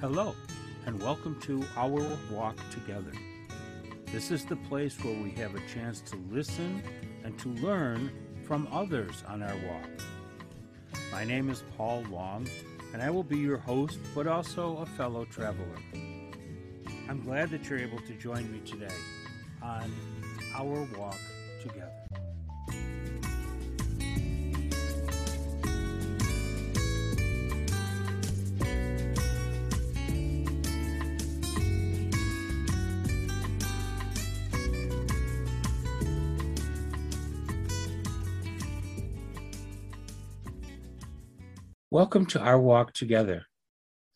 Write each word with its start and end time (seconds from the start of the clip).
Hello, 0.00 0.34
and 0.86 0.98
welcome 1.02 1.38
to 1.42 1.62
Our 1.76 2.16
Walk 2.32 2.56
Together. 2.70 3.12
This 4.06 4.30
is 4.30 4.46
the 4.46 4.56
place 4.56 4.96
where 5.04 5.22
we 5.22 5.30
have 5.32 5.54
a 5.54 5.60
chance 5.74 6.00
to 6.00 6.16
listen 6.30 6.82
and 7.22 7.38
to 7.38 7.50
learn 7.50 8.10
from 8.46 8.66
others 8.72 9.22
on 9.28 9.42
our 9.42 9.54
walk. 9.68 9.90
My 11.12 11.22
name 11.22 11.50
is 11.50 11.64
Paul 11.76 12.02
Long, 12.10 12.48
and 12.94 13.02
I 13.02 13.10
will 13.10 13.22
be 13.22 13.36
your 13.36 13.58
host, 13.58 13.98
but 14.14 14.26
also 14.26 14.78
a 14.78 14.86
fellow 14.86 15.26
traveler. 15.26 15.66
I'm 17.06 17.22
glad 17.22 17.50
that 17.50 17.68
you're 17.68 17.78
able 17.78 18.00
to 18.00 18.14
join 18.14 18.50
me 18.50 18.60
today 18.60 18.96
on 19.60 19.92
Our 20.54 20.88
Walk 20.96 21.20
Together. 21.60 21.99
Welcome 41.92 42.26
to 42.26 42.40
our 42.40 42.60
walk 42.60 42.92
together. 42.92 43.46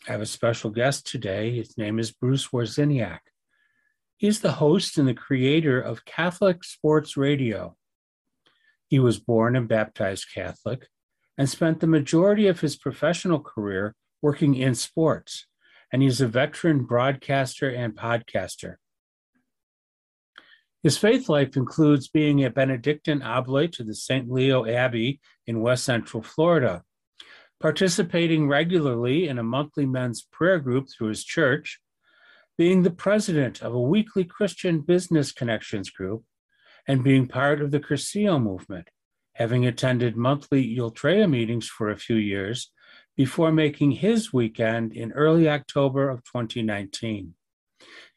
I 0.06 0.12
have 0.12 0.20
a 0.20 0.26
special 0.26 0.70
guest 0.70 1.08
today. 1.08 1.56
His 1.56 1.76
name 1.76 1.98
is 1.98 2.12
Bruce 2.12 2.50
Wawrzyniak. 2.50 3.18
He's 4.16 4.38
the 4.38 4.52
host 4.52 4.96
and 4.96 5.08
the 5.08 5.12
creator 5.12 5.80
of 5.80 6.04
Catholic 6.04 6.62
Sports 6.62 7.16
Radio. 7.16 7.74
He 8.86 9.00
was 9.00 9.18
born 9.18 9.56
and 9.56 9.66
baptized 9.66 10.26
Catholic 10.32 10.86
and 11.36 11.50
spent 11.50 11.80
the 11.80 11.88
majority 11.88 12.46
of 12.46 12.60
his 12.60 12.76
professional 12.76 13.40
career 13.40 13.96
working 14.22 14.54
in 14.54 14.76
sports, 14.76 15.48
and 15.92 16.00
he's 16.00 16.20
a 16.20 16.28
veteran 16.28 16.84
broadcaster 16.84 17.68
and 17.68 17.96
podcaster. 17.96 18.76
His 20.84 20.96
faith 20.96 21.28
life 21.28 21.56
includes 21.56 22.06
being 22.06 22.44
a 22.44 22.50
Benedictine 22.50 23.22
oblate 23.22 23.72
to 23.72 23.82
the 23.82 23.96
St. 23.96 24.30
Leo 24.30 24.64
Abbey 24.64 25.18
in 25.48 25.60
West 25.60 25.82
Central 25.82 26.22
Florida 26.22 26.84
participating 27.64 28.46
regularly 28.46 29.26
in 29.26 29.38
a 29.38 29.42
monthly 29.42 29.86
men's 29.86 30.20
prayer 30.20 30.58
group 30.58 30.86
through 30.86 31.08
his 31.08 31.24
church, 31.24 31.80
being 32.58 32.82
the 32.82 32.90
president 32.90 33.62
of 33.62 33.72
a 33.72 33.80
weekly 33.80 34.22
Christian 34.22 34.82
business 34.82 35.32
connections 35.32 35.88
group, 35.88 36.24
and 36.86 37.02
being 37.02 37.26
part 37.26 37.62
of 37.62 37.70
the 37.70 37.80
Cursillo 37.80 38.38
movement, 38.38 38.88
having 39.32 39.64
attended 39.64 40.14
monthly 40.14 40.76
Ultreya 40.76 41.26
meetings 41.26 41.66
for 41.66 41.88
a 41.88 41.96
few 41.96 42.16
years 42.16 42.70
before 43.16 43.50
making 43.50 43.92
his 43.92 44.30
weekend 44.30 44.92
in 44.92 45.12
early 45.12 45.48
October 45.48 46.10
of 46.10 46.22
2019. 46.24 47.32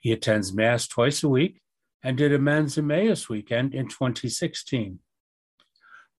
He 0.01 0.11
attends 0.11 0.53
Mass 0.53 0.89
twice 0.89 1.23
a 1.23 1.29
week 1.29 1.61
and 2.03 2.17
did 2.17 2.33
a 2.33 2.37
men's 2.37 2.77
Emmaus 2.77 3.29
weekend 3.29 3.73
in 3.73 3.87
2016. 3.87 4.99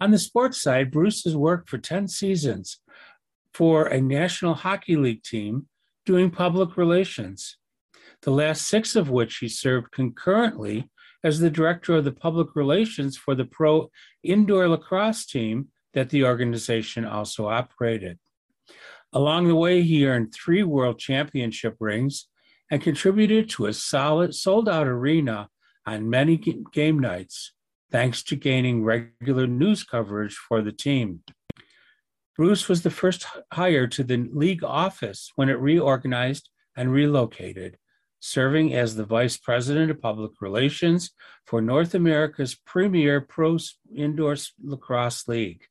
On 0.01 0.13
the 0.13 0.19
sports 0.19 0.63
side, 0.63 0.91
Bruce 0.91 1.25
has 1.25 1.37
worked 1.37 1.69
for 1.69 1.77
10 1.77 2.09
seasons 2.09 2.81
for 3.55 3.87
a 3.87 4.01
National 4.01 4.55
Hockey 4.55 4.97
League 4.97 5.23
team 5.23 5.67
doing 6.07 6.31
public 6.31 6.77
relations, 6.77 7.57
the 8.23 8.31
last 8.31 8.67
six 8.67 8.97
of 8.97 9.11
which 9.11 9.39
he 9.39 9.49
served 9.49 9.91
concurrently 9.93 10.89
as 11.25 11.41
the 11.41 11.51
director 11.51 11.97
of 11.97 12.05
the 12.05 12.13
public 12.13 12.55
relations 12.55 13.17
for 13.17 13.35
the 13.35 13.45
pro 13.45 13.91
indoor 14.23 14.69
lacrosse 14.69 15.27
team 15.27 15.69
that 15.95 16.11
the 16.11 16.25
organization 16.25 17.05
also 17.05 17.48
operated. 17.48 18.19
Along 19.13 19.48
the 19.48 19.57
way, 19.57 19.83
he 19.83 20.07
earned 20.07 20.35
three 20.35 20.63
world 20.63 20.98
championship 20.98 21.77
rings 21.81 22.29
and 22.70 22.83
contributed 22.83 23.48
to 23.51 23.67
a 23.67 23.73
solid 23.73 24.35
sold 24.35 24.69
out 24.69 24.87
arena 24.87 25.48
on 25.87 26.11
many 26.11 26.37
game 26.37 26.98
nights, 26.98 27.53
thanks 27.91 28.23
to 28.25 28.37
gaining 28.37 28.85
regular 28.85 29.47
news 29.47 29.83
coverage 29.85 30.35
for 30.35 30.61
the 30.61 30.73
team. 30.73 31.23
Bruce 32.39 32.69
was 32.69 32.83
the 32.83 32.91
first 32.91 33.27
hire 33.53 33.89
to 33.89 34.05
the 34.05 34.29
league 34.33 34.63
office 34.63 35.33
when 35.35 35.49
it 35.49 35.59
reorganized 35.59 36.49
and 36.77 36.93
relocated, 36.93 37.77
serving 38.21 38.73
as 38.73 38.95
the 38.95 39.05
vice 39.05 39.37
president 39.37 39.91
of 39.91 40.01
public 40.01 40.31
relations 40.41 41.11
for 41.45 41.61
North 41.61 41.97
America's 41.97 42.55
premier 42.65 43.21
pro 43.21 43.59
indoor 43.93 44.37
lacrosse 44.63 45.27
league. 45.27 45.65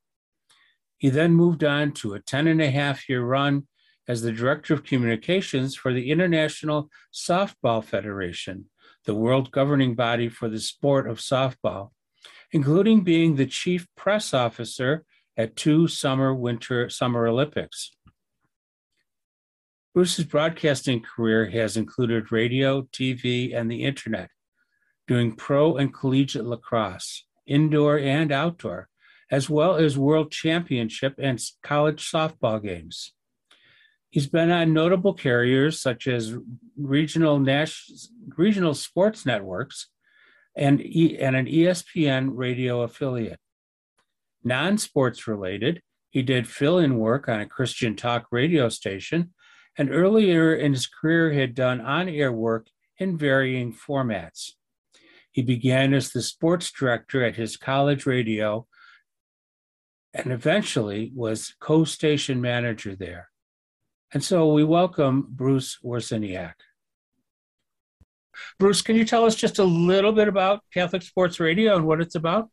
He 0.98 1.10
then 1.10 1.34
moved 1.34 1.64
on 1.64 1.94
to 1.94 2.16
a 2.16 2.20
10 2.20 2.48
and 2.48 2.62
a 2.62 2.70
half 2.70 3.08
year 3.08 3.24
run 3.24 3.68
as 4.06 4.22
the 4.22 4.34
director 4.34 4.74
of 4.74 4.84
communications 4.84 5.74
for 5.74 5.94
the 5.94 6.12
International 6.12 6.90
Softball 7.14 7.82
Federation, 7.82 8.66
the 9.06 9.16
world 9.16 9.52
governing 9.52 9.96
body 9.96 10.28
for 10.28 10.50
the 10.50 10.60
sport 10.60 11.10
of 11.10 11.20
softball, 11.20 11.92
including 12.52 13.06
being 13.06 13.38
the 13.38 13.46
chief 13.46 13.88
press 13.96 14.34
officer 14.34 15.06
at 15.38 15.56
two 15.56 15.88
summer, 15.88 16.34
winter, 16.34 16.90
summer 16.90 17.28
Olympics. 17.28 17.92
Bruce's 19.94 20.26
broadcasting 20.26 21.02
career 21.02 21.50
has 21.50 21.78
included 21.78 22.32
radio, 22.32 22.84
TV, 22.84 23.56
and 23.56 23.70
the 23.70 23.84
internet, 23.84 24.30
doing 25.08 25.36
pro 25.36 25.78
and 25.78 25.94
collegiate 25.94 26.46
lacrosse, 26.46 27.26
indoor 27.46 27.98
and 27.98 28.32
outdoor, 28.32 28.90
as 29.32 29.50
well 29.50 29.76
as 29.76 29.98
world 29.98 30.32
championship 30.32 31.16
and 31.18 31.42
college 31.64 32.12
softball 32.12 32.62
games. 32.62 33.14
He's 34.10 34.28
been 34.28 34.52
on 34.52 34.74
notable 34.74 35.14
carriers 35.14 35.80
such 35.80 36.08
as 36.08 36.36
regional, 36.78 37.40
national, 37.40 37.98
regional 38.38 38.74
sports 38.74 39.26
networks 39.26 39.90
and, 40.56 40.80
e, 40.82 41.18
and 41.20 41.36
an 41.36 41.46
ESPN 41.46 42.32
radio 42.34 42.82
affiliate 42.82 43.40
non 44.48 44.78
sports 44.78 45.28
related. 45.28 45.82
He 46.10 46.24
did 46.24 46.48
fill 46.48 46.80
in 46.80 46.98
work 46.98 47.28
on 47.30 47.40
a 47.40 47.46
Christian 47.46 47.96
talk 47.96 48.28
radio 48.32 48.70
station, 48.70 49.34
and 49.78 49.92
earlier 49.92 50.56
in 50.56 50.74
his 50.74 50.88
career 50.88 51.34
had 51.34 51.54
done 51.54 51.82
on 51.82 52.10
air 52.10 52.32
work 52.32 52.68
in 52.98 53.18
varying 53.18 53.74
formats. 53.74 54.54
He 55.32 55.44
began 55.44 55.94
as 55.94 56.12
the 56.12 56.22
sports 56.22 56.72
director 56.72 57.24
at 57.24 57.36
his 57.36 57.58
college 57.58 58.06
radio 58.08 58.66
and 60.14 60.32
eventually 60.32 61.12
was 61.14 61.54
co 61.60 61.84
station 61.84 62.42
manager 62.42 62.96
there. 62.96 63.30
And 64.14 64.24
so 64.24 64.52
we 64.52 64.64
welcome 64.64 65.28
Bruce 65.30 65.78
Wawrzyniak. 65.84 66.54
Bruce, 68.58 68.82
can 68.82 68.96
you 68.96 69.06
tell 69.06 69.26
us 69.26 69.36
just 69.36 69.60
a 69.60 69.64
little 69.64 70.12
bit 70.12 70.28
about 70.28 70.64
Catholic 70.74 71.02
Sports 71.02 71.40
Radio 71.40 71.76
and 71.76 71.86
what 71.86 72.02
it's 72.02 72.16
about? 72.16 72.50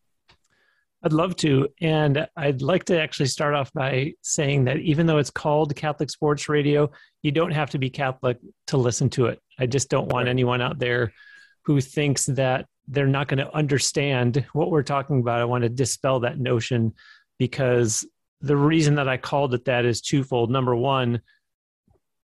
I'd 1.05 1.13
love 1.13 1.37
to. 1.37 1.69
And 1.83 2.27
I'd 2.37 2.63
like 2.63 2.85
to 2.85 3.01
actually 3.01 3.27
start 3.27 3.55
off 3.55 3.73
by 3.73 4.15
saying 4.23 4.65
that 4.65 4.79
even 4.79 5.07
though 5.07 5.19
it's 5.19 5.31
called 5.31 5.77
Catholic 5.77 6.09
Sports 6.09 6.49
Radio, 6.49 6.91
you 7.23 7.31
don't 7.31 7.51
have 7.51 7.71
to 7.71 7.79
be 7.79 7.91
Catholic 7.91 8.39
to 8.69 8.79
listen 8.79 9.11
to 9.11 9.27
it. 9.27 9.41
I 9.59 9.67
just 9.67 9.91
don't 9.91 10.09
want 10.09 10.29
anyone 10.29 10.63
out 10.63 10.79
there 10.79 11.13
who 11.67 11.81
thinks 11.81 12.27
that 12.27 12.67
they're 12.89 13.07
not 13.07 13.29
going 13.29 13.39
to 13.39 13.55
understand 13.55 14.47
what 14.53 14.71
we're 14.71 14.83
talking 14.83 15.21
about. 15.21 15.41
I 15.41 15.45
want 15.45 15.63
to 15.63 15.69
dispel 15.69 16.21
that 16.21 16.39
notion 16.39 16.95
because 17.39 18.07
the 18.41 18.57
reason 18.57 18.95
that 18.95 19.09
I 19.09 19.17
called 19.17 19.55
it 19.55 19.67
that 19.67 19.85
is 19.85 20.01
twofold. 20.01 20.51
Number 20.51 20.75
one, 20.75 21.21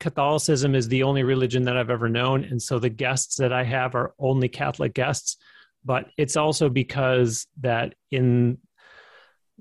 Catholicism 0.01 0.75
is 0.75 0.89
the 0.89 1.03
only 1.03 1.23
religion 1.23 1.65
that 1.65 1.77
I've 1.77 1.91
ever 1.91 2.09
known. 2.09 2.45
And 2.45 2.61
so 2.61 2.79
the 2.79 2.89
guests 2.89 3.37
that 3.37 3.53
I 3.53 3.65
have 3.65 3.95
are 3.95 4.15
only 4.19 4.49
Catholic 4.49 4.95
guests. 4.95 5.37
But 5.85 6.11
it's 6.17 6.37
also 6.37 6.69
because 6.69 7.47
that 7.61 7.95
in 8.11 8.59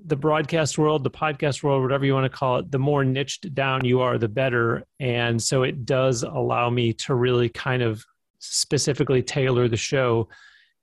the 0.06 0.16
broadcast 0.16 0.78
world, 0.78 1.04
the 1.04 1.10
podcast 1.10 1.62
world, 1.62 1.82
whatever 1.82 2.04
you 2.04 2.14
want 2.14 2.30
to 2.30 2.36
call 2.36 2.58
it, 2.58 2.70
the 2.70 2.78
more 2.78 3.04
niched 3.04 3.54
down 3.54 3.84
you 3.84 4.00
are, 4.00 4.18
the 4.18 4.28
better. 4.28 4.84
And 4.98 5.42
so 5.42 5.62
it 5.62 5.84
does 5.84 6.22
allow 6.22 6.70
me 6.70 6.92
to 6.94 7.14
really 7.14 7.48
kind 7.48 7.82
of 7.82 8.04
specifically 8.38 9.22
tailor 9.22 9.68
the 9.68 9.76
show. 9.76 10.28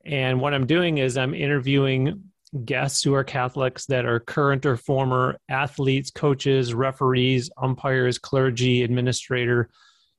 And 0.05 0.39
what 0.39 0.53
I'm 0.53 0.65
doing 0.65 0.99
is 0.99 1.17
I'm 1.17 1.33
interviewing 1.33 2.23
guests 2.63 3.03
who 3.03 3.13
are 3.13 3.23
Catholics 3.23 3.85
that 3.87 4.05
are 4.05 4.19
current 4.19 4.65
or 4.65 4.77
former 4.77 5.37
athletes, 5.49 6.11
coaches, 6.11 6.73
referees, 6.73 7.49
umpires, 7.57 8.17
clergy, 8.17 8.83
administrator. 8.83 9.69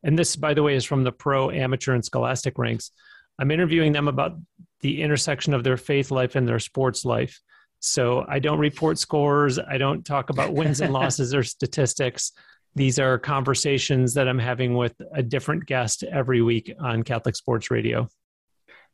And 0.02 0.18
this, 0.18 0.36
by 0.36 0.54
the 0.54 0.62
way, 0.62 0.74
is 0.74 0.84
from 0.84 1.04
the 1.04 1.12
pro, 1.12 1.50
amateur, 1.50 1.94
and 1.94 2.04
scholastic 2.04 2.58
ranks. 2.58 2.90
I'm 3.38 3.50
interviewing 3.50 3.92
them 3.92 4.08
about 4.08 4.36
the 4.80 5.02
intersection 5.02 5.54
of 5.54 5.64
their 5.64 5.76
faith 5.76 6.10
life 6.10 6.36
and 6.36 6.46
their 6.46 6.58
sports 6.58 7.04
life. 7.04 7.40
So 7.80 8.24
I 8.28 8.38
don't 8.38 8.58
report 8.58 8.98
scores. 8.98 9.58
I 9.58 9.78
don't 9.78 10.04
talk 10.04 10.30
about 10.30 10.52
wins 10.52 10.80
and 10.80 10.92
losses 11.00 11.34
or 11.34 11.42
statistics. 11.42 12.32
These 12.74 12.98
are 12.98 13.18
conversations 13.18 14.14
that 14.14 14.28
I'm 14.28 14.38
having 14.38 14.74
with 14.74 14.94
a 15.12 15.22
different 15.22 15.66
guest 15.66 16.04
every 16.04 16.42
week 16.42 16.72
on 16.80 17.02
Catholic 17.02 17.36
Sports 17.36 17.70
Radio. 17.70 18.08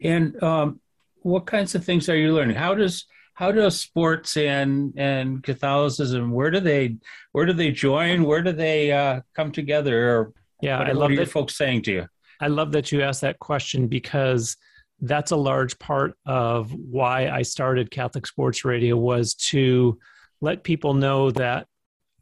And 0.00 0.40
um, 0.42 0.80
what 1.22 1.46
kinds 1.46 1.74
of 1.74 1.84
things 1.84 2.08
are 2.08 2.16
you 2.16 2.34
learning? 2.34 2.56
How 2.56 2.74
does 2.74 3.06
how 3.34 3.50
does 3.50 3.80
sports 3.80 4.36
and 4.36 4.94
and 4.96 5.42
Catholicism 5.42 6.30
where 6.30 6.50
do 6.50 6.60
they 6.60 6.96
where 7.32 7.46
do 7.46 7.52
they 7.52 7.70
join? 7.72 8.24
Where 8.24 8.42
do 8.42 8.52
they 8.52 8.92
uh, 8.92 9.20
come 9.34 9.50
together? 9.50 10.16
Or 10.18 10.32
Yeah, 10.62 10.78
what, 10.78 10.86
I 10.86 10.90
what 10.90 10.98
love 11.00 11.10
are 11.10 11.14
your 11.14 11.24
that. 11.24 11.32
folks 11.32 11.56
saying 11.56 11.82
to 11.82 11.92
you? 11.92 12.06
I 12.40 12.48
love 12.48 12.72
that 12.72 12.92
you 12.92 13.02
asked 13.02 13.22
that 13.22 13.38
question 13.38 13.88
because 13.88 14.56
that's 15.00 15.32
a 15.32 15.36
large 15.36 15.78
part 15.78 16.14
of 16.24 16.72
why 16.72 17.28
I 17.28 17.42
started 17.42 17.90
Catholic 17.90 18.26
Sports 18.26 18.64
Radio 18.64 18.96
was 18.96 19.34
to 19.34 19.98
let 20.40 20.64
people 20.64 20.94
know 20.94 21.30
that 21.32 21.66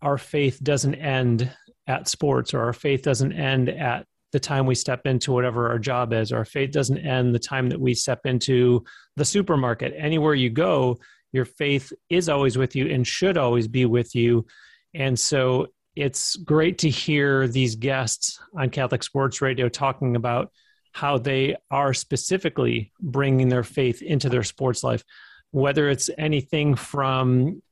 our 0.00 0.18
faith 0.18 0.62
doesn't 0.62 0.94
end 0.96 1.50
at 1.86 2.08
sports 2.08 2.54
or 2.54 2.60
our 2.60 2.72
faith 2.72 3.02
doesn't 3.02 3.32
end 3.32 3.68
at 3.68 4.06
the 4.32 4.40
time 4.40 4.66
we 4.66 4.74
step 4.74 5.06
into 5.06 5.32
whatever 5.32 5.68
our 5.68 5.78
job 5.78 6.12
is. 6.12 6.32
or 6.32 6.38
Our 6.38 6.44
faith 6.44 6.70
doesn't 6.70 6.98
end 6.98 7.34
the 7.34 7.38
time 7.38 7.68
that 7.68 7.80
we 7.80 7.94
step 7.94 8.20
into 8.24 8.84
the 9.16 9.24
supermarket. 9.24 9.92
Anywhere 9.96 10.34
you 10.34 10.50
go, 10.50 10.98
your 11.32 11.44
faith 11.44 11.92
is 12.08 12.28
always 12.28 12.56
with 12.56 12.74
you 12.74 12.88
and 12.88 13.06
should 13.06 13.36
always 13.36 13.68
be 13.68 13.84
with 13.84 14.14
you. 14.14 14.46
And 14.94 15.18
so 15.18 15.68
it's 15.94 16.36
great 16.36 16.78
to 16.78 16.90
hear 16.90 17.46
these 17.46 17.76
guests 17.76 18.40
on 18.56 18.70
Catholic 18.70 19.02
Sports 19.02 19.42
Radio 19.42 19.68
talking 19.68 20.16
about 20.16 20.50
how 20.92 21.18
they 21.18 21.56
are 21.70 21.94
specifically 21.94 22.92
bringing 23.00 23.48
their 23.48 23.64
faith 23.64 24.02
into 24.02 24.28
their 24.28 24.42
sports 24.42 24.84
life, 24.84 25.02
whether 25.50 25.88
it's 25.88 26.10
anything 26.18 26.74
from 26.74 27.62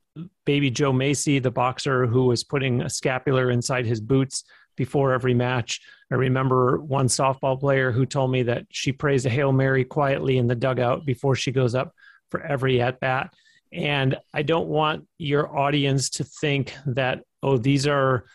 baby 0.45 0.69
Joe 0.69 0.91
Mesi, 0.91 1.41
the 1.41 1.51
boxer 1.51 2.05
who 2.05 2.25
was 2.25 2.43
putting 2.43 2.81
a 2.81 2.89
scapular 2.89 3.51
inside 3.51 3.85
his 3.85 4.01
boots 4.01 4.43
before 4.75 5.13
every 5.13 5.33
match. 5.33 5.79
I 6.11 6.15
remember 6.15 6.79
one 6.79 7.07
softball 7.07 7.59
player 7.59 7.91
who 7.91 8.05
told 8.05 8.31
me 8.31 8.43
that 8.43 8.65
she 8.71 8.91
prays 8.91 9.25
a 9.25 9.29
Hail 9.29 9.51
Mary 9.51 9.85
quietly 9.85 10.37
in 10.37 10.47
the 10.47 10.55
dugout 10.55 11.05
before 11.05 11.35
she 11.35 11.51
goes 11.51 11.75
up 11.75 11.93
for 12.29 12.41
every 12.41 12.81
at 12.81 12.99
bat. 12.99 13.33
And 13.71 14.17
I 14.33 14.41
don't 14.41 14.67
want 14.67 15.07
your 15.17 15.57
audience 15.57 16.09
to 16.11 16.23
think 16.23 16.73
that, 16.85 17.23
oh, 17.41 17.57
these 17.57 17.87
are 17.87 18.25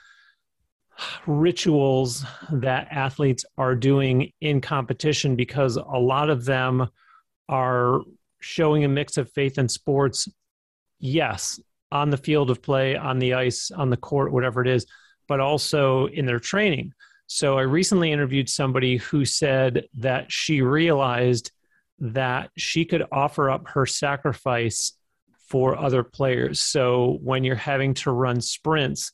rituals 1.27 2.25
that 2.51 2.89
athletes 2.91 3.45
are 3.59 3.75
doing 3.75 4.33
in 4.41 4.61
competition 4.61 5.37
because 5.37 5.77
a 5.77 5.99
lot 5.99 6.31
of 6.31 6.45
them 6.45 6.89
are 7.49 8.01
showing 8.41 8.85
a 8.85 8.89
mix 8.89 9.17
of 9.17 9.31
faith 9.33 9.59
and 9.59 9.71
sports. 9.71 10.29
Yes, 10.99 11.61
on 11.93 12.11
the 12.11 12.17
field 12.17 12.51
of 12.51 12.63
play, 12.63 12.97
on 12.97 13.19
the 13.19 13.35
ice, 13.35 13.71
on 13.71 13.91
the 13.91 13.97
court, 13.97 14.33
whatever 14.33 14.63
it 14.63 14.69
is, 14.69 14.87
but 15.29 15.41
also 15.41 16.07
in 16.07 16.27
their 16.27 16.41
training. 16.41 16.93
So 17.27 17.59
I 17.59 17.63
recently 17.63 18.13
interviewed 18.13 18.49
somebody 18.49 18.99
who 18.99 19.25
said 19.25 19.89
that 19.95 20.31
she 20.31 20.63
realized 20.63 21.51
that 21.99 22.51
she 22.57 22.85
could 22.85 23.05
offer 23.11 23.51
up 23.51 23.69
her 23.69 23.87
sacrifice 23.87 24.93
for 25.49 25.79
other 25.79 26.03
players. 26.03 26.61
So 26.61 27.19
when 27.23 27.45
you're 27.45 27.57
having 27.57 27.95
to 27.95 28.13
run 28.13 28.41
sprints, 28.41 29.13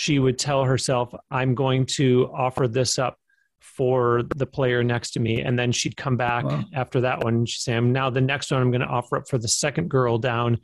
she 0.00 0.18
would 0.18 0.38
tell 0.38 0.64
herself, 0.64 1.14
I'm 1.30 1.54
going 1.54 1.84
to 1.84 2.30
offer 2.32 2.66
this 2.66 2.98
up 2.98 3.18
for 3.60 4.22
the 4.34 4.46
player 4.46 4.82
next 4.82 5.10
to 5.10 5.20
me. 5.20 5.42
And 5.42 5.58
then 5.58 5.72
she'd 5.72 5.94
come 5.94 6.16
back 6.16 6.46
wow. 6.46 6.64
after 6.72 7.02
that 7.02 7.22
one 7.22 7.44
she'd 7.44 7.60
say, 7.60 7.78
now 7.78 8.08
the 8.08 8.22
next 8.22 8.50
one 8.50 8.62
I'm 8.62 8.70
going 8.70 8.80
to 8.80 8.86
offer 8.86 9.18
up 9.18 9.28
for 9.28 9.36
the 9.36 9.46
second 9.46 9.90
girl 9.90 10.16
down. 10.16 10.56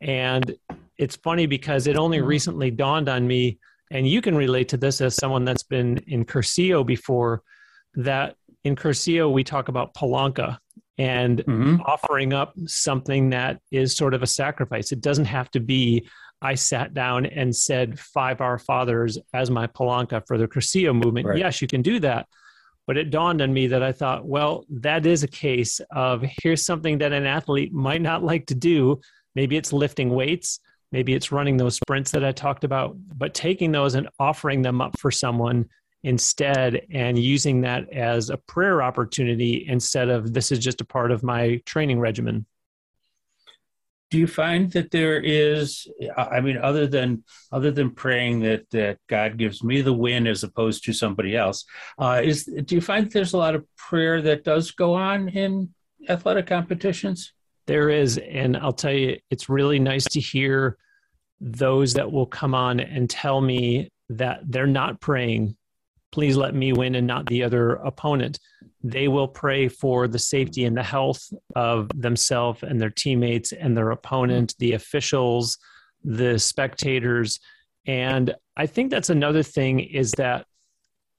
And 0.00 0.56
it's 0.98 1.14
funny 1.14 1.46
because 1.46 1.86
it 1.86 1.96
only 1.96 2.18
hmm. 2.18 2.26
recently 2.26 2.72
dawned 2.72 3.08
on 3.08 3.28
me, 3.28 3.60
and 3.92 4.08
you 4.08 4.20
can 4.20 4.34
relate 4.34 4.70
to 4.70 4.76
this 4.76 5.00
as 5.00 5.14
someone 5.14 5.44
that's 5.44 5.62
been 5.62 5.98
in 6.08 6.24
Cursillo 6.24 6.84
before, 6.84 7.42
that 7.94 8.34
in 8.64 8.74
Cursillo 8.74 9.32
we 9.32 9.44
talk 9.44 9.68
about 9.68 9.94
palanca 9.94 10.58
and 11.00 11.38
mm-hmm. 11.38 11.80
offering 11.86 12.34
up 12.34 12.52
something 12.66 13.30
that 13.30 13.58
is 13.72 13.96
sort 13.96 14.12
of 14.12 14.22
a 14.22 14.26
sacrifice. 14.26 14.92
It 14.92 15.00
doesn't 15.00 15.24
have 15.24 15.50
to 15.52 15.60
be 15.60 16.06
I 16.42 16.54
sat 16.54 16.92
down 16.92 17.24
and 17.24 17.56
said 17.56 17.98
five 17.98 18.42
Our 18.42 18.58
Fathers 18.58 19.18
as 19.32 19.50
my 19.50 19.66
palanca 19.66 20.22
for 20.26 20.36
the 20.36 20.46
Cursillo 20.46 20.94
movement. 20.94 21.26
Right. 21.26 21.38
Yes, 21.38 21.62
you 21.62 21.68
can 21.68 21.80
do 21.80 22.00
that. 22.00 22.26
But 22.86 22.98
it 22.98 23.10
dawned 23.10 23.40
on 23.40 23.52
me 23.52 23.66
that 23.68 23.82
I 23.82 23.92
thought, 23.92 24.26
well, 24.26 24.66
that 24.68 25.06
is 25.06 25.22
a 25.22 25.28
case 25.28 25.80
of 25.90 26.22
here's 26.42 26.64
something 26.64 26.98
that 26.98 27.12
an 27.12 27.24
athlete 27.24 27.72
might 27.72 28.02
not 28.02 28.22
like 28.22 28.46
to 28.46 28.54
do. 28.54 29.00
Maybe 29.34 29.56
it's 29.56 29.72
lifting 29.72 30.10
weights, 30.10 30.60
maybe 30.92 31.14
it's 31.14 31.32
running 31.32 31.56
those 31.56 31.76
sprints 31.76 32.10
that 32.10 32.24
I 32.24 32.32
talked 32.32 32.64
about, 32.64 32.96
but 33.16 33.32
taking 33.32 33.72
those 33.72 33.94
and 33.94 34.08
offering 34.18 34.60
them 34.60 34.82
up 34.82 34.98
for 34.98 35.10
someone 35.10 35.66
instead 36.02 36.86
and 36.90 37.18
using 37.18 37.60
that 37.62 37.92
as 37.92 38.30
a 38.30 38.36
prayer 38.36 38.82
opportunity 38.82 39.66
instead 39.68 40.08
of 40.08 40.32
this 40.32 40.50
is 40.50 40.58
just 40.58 40.80
a 40.80 40.84
part 40.84 41.10
of 41.10 41.22
my 41.22 41.60
training 41.66 42.00
regimen. 42.00 42.46
Do 44.10 44.18
you 44.18 44.26
find 44.26 44.72
that 44.72 44.90
there 44.90 45.20
is 45.20 45.86
i 46.16 46.40
mean 46.40 46.56
other 46.56 46.88
than 46.88 47.22
other 47.52 47.70
than 47.70 47.92
praying 47.92 48.40
that 48.40 48.68
that 48.70 48.98
god 49.08 49.36
gives 49.36 49.62
me 49.62 49.82
the 49.82 49.92
win 49.92 50.26
as 50.26 50.42
opposed 50.42 50.82
to 50.84 50.92
somebody 50.92 51.36
else 51.36 51.64
uh, 51.96 52.20
is 52.24 52.44
do 52.64 52.74
you 52.74 52.80
find 52.80 53.08
there's 53.12 53.34
a 53.34 53.38
lot 53.38 53.54
of 53.54 53.64
prayer 53.76 54.20
that 54.20 54.42
does 54.42 54.72
go 54.72 54.94
on 54.94 55.28
in 55.28 55.72
athletic 56.08 56.48
competitions? 56.48 57.32
There 57.68 57.88
is 57.88 58.18
and 58.18 58.56
i'll 58.56 58.72
tell 58.72 58.92
you 58.92 59.16
it's 59.30 59.48
really 59.48 59.78
nice 59.78 60.06
to 60.06 60.20
hear 60.20 60.76
those 61.40 61.94
that 61.94 62.10
will 62.10 62.26
come 62.26 62.52
on 62.52 62.80
and 62.80 63.08
tell 63.08 63.40
me 63.40 63.90
that 64.08 64.40
they're 64.44 64.66
not 64.66 65.00
praying 65.00 65.56
please 66.12 66.36
let 66.36 66.54
me 66.54 66.72
win 66.72 66.94
and 66.94 67.06
not 67.06 67.26
the 67.26 67.42
other 67.42 67.74
opponent. 67.74 68.38
They 68.82 69.08
will 69.08 69.28
pray 69.28 69.68
for 69.68 70.08
the 70.08 70.18
safety 70.18 70.64
and 70.64 70.76
the 70.76 70.82
health 70.82 71.32
of 71.54 71.90
themselves 71.94 72.62
and 72.62 72.80
their 72.80 72.90
teammates 72.90 73.52
and 73.52 73.76
their 73.76 73.90
opponent, 73.90 74.54
the 74.58 74.72
officials, 74.72 75.58
the 76.02 76.38
spectators. 76.38 77.40
And 77.86 78.34
I 78.56 78.66
think 78.66 78.90
that's 78.90 79.10
another 79.10 79.42
thing 79.42 79.80
is 79.80 80.12
that, 80.12 80.46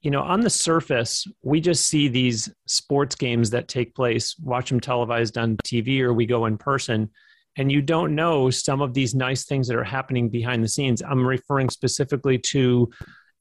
you 0.00 0.10
know, 0.10 0.22
on 0.22 0.40
the 0.40 0.50
surface, 0.50 1.26
we 1.42 1.60
just 1.60 1.86
see 1.86 2.08
these 2.08 2.52
sports 2.66 3.14
games 3.14 3.50
that 3.50 3.68
take 3.68 3.94
place, 3.94 4.36
watch 4.38 4.70
them 4.70 4.80
televised 4.80 5.38
on 5.38 5.56
TV 5.58 6.00
or 6.00 6.12
we 6.12 6.26
go 6.26 6.46
in 6.46 6.58
person. 6.58 7.10
And 7.56 7.70
you 7.70 7.82
don't 7.82 8.14
know 8.14 8.50
some 8.50 8.80
of 8.80 8.94
these 8.94 9.14
nice 9.14 9.44
things 9.44 9.68
that 9.68 9.76
are 9.76 9.84
happening 9.84 10.28
behind 10.28 10.64
the 10.64 10.68
scenes. 10.68 11.02
I'm 11.02 11.24
referring 11.24 11.68
specifically 11.68 12.38
to 12.38 12.90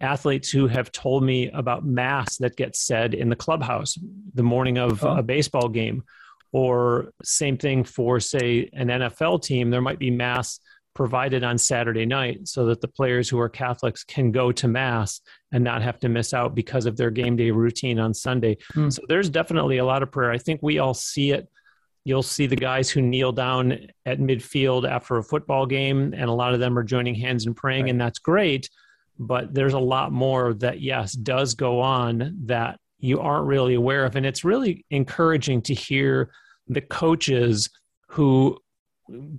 athletes 0.02 0.50
who 0.50 0.68
have 0.68 0.92
told 0.92 1.24
me 1.24 1.50
about 1.52 1.86
mass 1.86 2.38
that 2.38 2.56
gets 2.56 2.80
said 2.80 3.14
in 3.14 3.30
the 3.30 3.36
clubhouse 3.36 3.98
the 4.34 4.44
morning 4.44 4.78
of 4.78 5.04
oh. 5.04 5.18
a 5.18 5.24
baseball 5.24 5.70
game 5.70 6.04
or 6.52 7.14
same 7.24 7.58
thing 7.58 7.84
for 7.84 8.20
say 8.20 8.70
an 8.74 8.88
NFL 8.88 9.42
team 9.44 9.70
there 9.70 9.82
might 9.82 10.00
be 10.00 10.12
mass 10.12 10.60
provided 10.94 11.44
on 11.44 11.58
Saturday 11.58 12.06
night 12.06 12.48
so 12.48 12.66
that 12.66 12.82
the 12.82 12.88
players 12.88 13.30
who 13.30 13.40
are 13.40 13.50
Catholics 13.50 14.04
can 14.04 14.32
go 14.32 14.52
to 14.52 14.68
mass 14.68 15.22
and 15.52 15.64
not 15.64 15.82
have 15.82 16.00
to 16.00 16.10
miss 16.10 16.34
out 16.34 16.54
because 16.54 16.86
of 16.86 16.98
their 16.98 17.10
game 17.10 17.36
day 17.36 17.52
routine 17.52 18.00
on 18.00 18.14
Sunday. 18.14 18.58
Hmm. 18.74 18.90
So 18.90 19.02
there's 19.08 19.30
definitely 19.30 19.78
a 19.78 19.86
lot 19.86 20.04
of 20.04 20.12
prayer. 20.12 20.32
I 20.32 20.38
think 20.38 20.60
we 20.62 20.80
all 20.80 20.94
see 20.94 21.32
it. 21.32 21.48
You'll 22.04 22.24
see 22.24 22.48
the 22.48 22.56
guys 22.56 22.90
who 22.90 23.02
kneel 23.02 23.32
down 23.32 23.88
at 24.06 24.20
midfield 24.20 24.90
after 24.90 25.18
a 25.18 25.24
football 25.24 25.66
game 25.66 26.14
and 26.14 26.30
a 26.30 26.34
lot 26.34 26.54
of 26.54 26.60
them 26.60 26.78
are 26.78 26.84
joining 26.84 27.16
hands 27.16 27.46
and 27.46 27.56
praying 27.56 27.84
right. 27.84 27.92
and 27.92 28.02
that's 28.02 28.20
great 28.20 28.70
but 29.22 29.54
there's 29.54 29.74
a 29.74 29.80
lot 29.80 30.12
more 30.12 30.54
that 30.56 30.82
yes 30.82 31.14
does 31.14 31.54
go 31.54 31.80
on 31.80 32.36
that 32.46 32.80
you 32.98 33.20
aren't 33.20 33.46
really 33.46 33.76
aware 33.76 34.06
of. 34.06 34.16
And 34.16 34.26
it's 34.26 34.44
really 34.44 34.86
encouraging 34.90 35.62
to 35.64 35.74
hear 35.76 36.32
the 36.68 36.82
coaches 36.82 37.70
who 38.10 38.58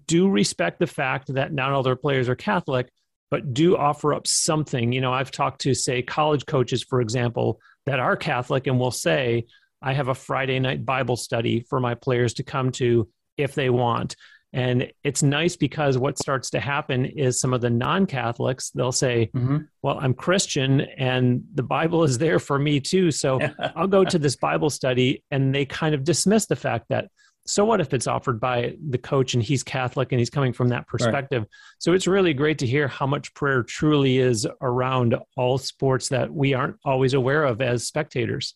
do 0.06 0.28
respect 0.28 0.78
the 0.78 0.86
fact 0.86 1.34
that 1.34 1.52
not 1.52 1.72
all 1.72 1.82
their 1.82 1.96
players 1.96 2.28
are 2.28 2.34
catholic 2.34 2.88
but 3.30 3.54
do 3.54 3.74
offer 3.74 4.12
up 4.12 4.26
something. 4.26 4.92
You 4.92 5.00
know 5.00 5.12
i've 5.12 5.30
talked 5.30 5.62
to 5.62 5.74
say 5.74 6.02
college 6.02 6.44
coaches 6.44 6.82
for 6.82 7.00
example 7.00 7.58
that 7.86 7.98
are 7.98 8.16
catholic 8.16 8.66
and 8.66 8.78
will 8.78 8.90
say 8.90 9.46
i 9.80 9.94
have 9.94 10.08
a 10.08 10.14
friday 10.14 10.58
night 10.58 10.84
bible 10.84 11.16
study 11.16 11.64
for 11.70 11.80
my 11.80 11.94
players 11.94 12.34
to 12.34 12.42
come 12.42 12.70
to 12.72 13.08
if 13.38 13.54
they 13.54 13.70
want 13.70 14.14
and 14.52 14.92
it's 15.02 15.22
nice 15.22 15.56
because 15.56 15.96
what 15.96 16.18
starts 16.18 16.50
to 16.50 16.60
happen 16.60 17.06
is 17.06 17.40
some 17.40 17.54
of 17.54 17.62
the 17.62 17.70
non 17.70 18.04
Catholics, 18.06 18.70
they'll 18.70 18.92
say, 18.92 19.30
mm-hmm. 19.34 19.58
Well, 19.82 19.98
I'm 20.00 20.14
Christian 20.14 20.82
and 20.82 21.42
the 21.54 21.62
Bible 21.62 22.04
is 22.04 22.18
there 22.18 22.38
for 22.38 22.58
me 22.58 22.78
too. 22.78 23.10
So 23.10 23.40
I'll 23.76 23.88
go 23.88 24.04
to 24.04 24.18
this 24.18 24.36
Bible 24.36 24.70
study. 24.70 25.24
And 25.30 25.54
they 25.54 25.64
kind 25.64 25.94
of 25.94 26.04
dismiss 26.04 26.46
the 26.46 26.56
fact 26.56 26.86
that, 26.90 27.08
so 27.46 27.64
what 27.64 27.80
if 27.80 27.92
it's 27.92 28.06
offered 28.06 28.38
by 28.38 28.76
the 28.90 28.98
coach 28.98 29.34
and 29.34 29.42
he's 29.42 29.64
Catholic 29.64 30.12
and 30.12 30.20
he's 30.20 30.30
coming 30.30 30.52
from 30.52 30.68
that 30.68 30.86
perspective? 30.86 31.42
Right. 31.42 31.50
So 31.78 31.92
it's 31.94 32.06
really 32.06 32.34
great 32.34 32.58
to 32.58 32.66
hear 32.66 32.86
how 32.86 33.06
much 33.06 33.34
prayer 33.34 33.62
truly 33.62 34.18
is 34.18 34.46
around 34.60 35.16
all 35.36 35.58
sports 35.58 36.08
that 36.10 36.32
we 36.32 36.54
aren't 36.54 36.76
always 36.84 37.14
aware 37.14 37.44
of 37.44 37.60
as 37.60 37.86
spectators. 37.86 38.54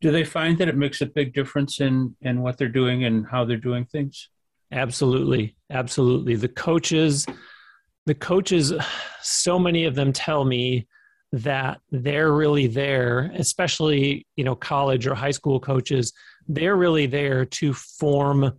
Do 0.00 0.10
they 0.10 0.24
find 0.24 0.58
that 0.58 0.68
it 0.68 0.76
makes 0.76 1.02
a 1.02 1.06
big 1.06 1.34
difference 1.34 1.80
in, 1.80 2.16
in 2.22 2.42
what 2.42 2.58
they're 2.58 2.68
doing 2.68 3.04
and 3.04 3.26
how 3.26 3.44
they're 3.44 3.56
doing 3.56 3.84
things? 3.84 4.28
Absolutely. 4.74 5.54
Absolutely. 5.70 6.34
The 6.34 6.48
coaches, 6.48 7.26
the 8.06 8.14
coaches, 8.14 8.72
so 9.22 9.58
many 9.58 9.84
of 9.84 9.94
them 9.94 10.12
tell 10.12 10.44
me 10.44 10.86
that 11.32 11.80
they're 11.90 12.32
really 12.32 12.66
there, 12.66 13.32
especially, 13.34 14.26
you 14.36 14.44
know, 14.44 14.54
college 14.54 15.06
or 15.06 15.14
high 15.14 15.30
school 15.30 15.58
coaches, 15.58 16.12
they're 16.46 16.76
really 16.76 17.06
there 17.06 17.44
to 17.44 17.72
form 17.72 18.52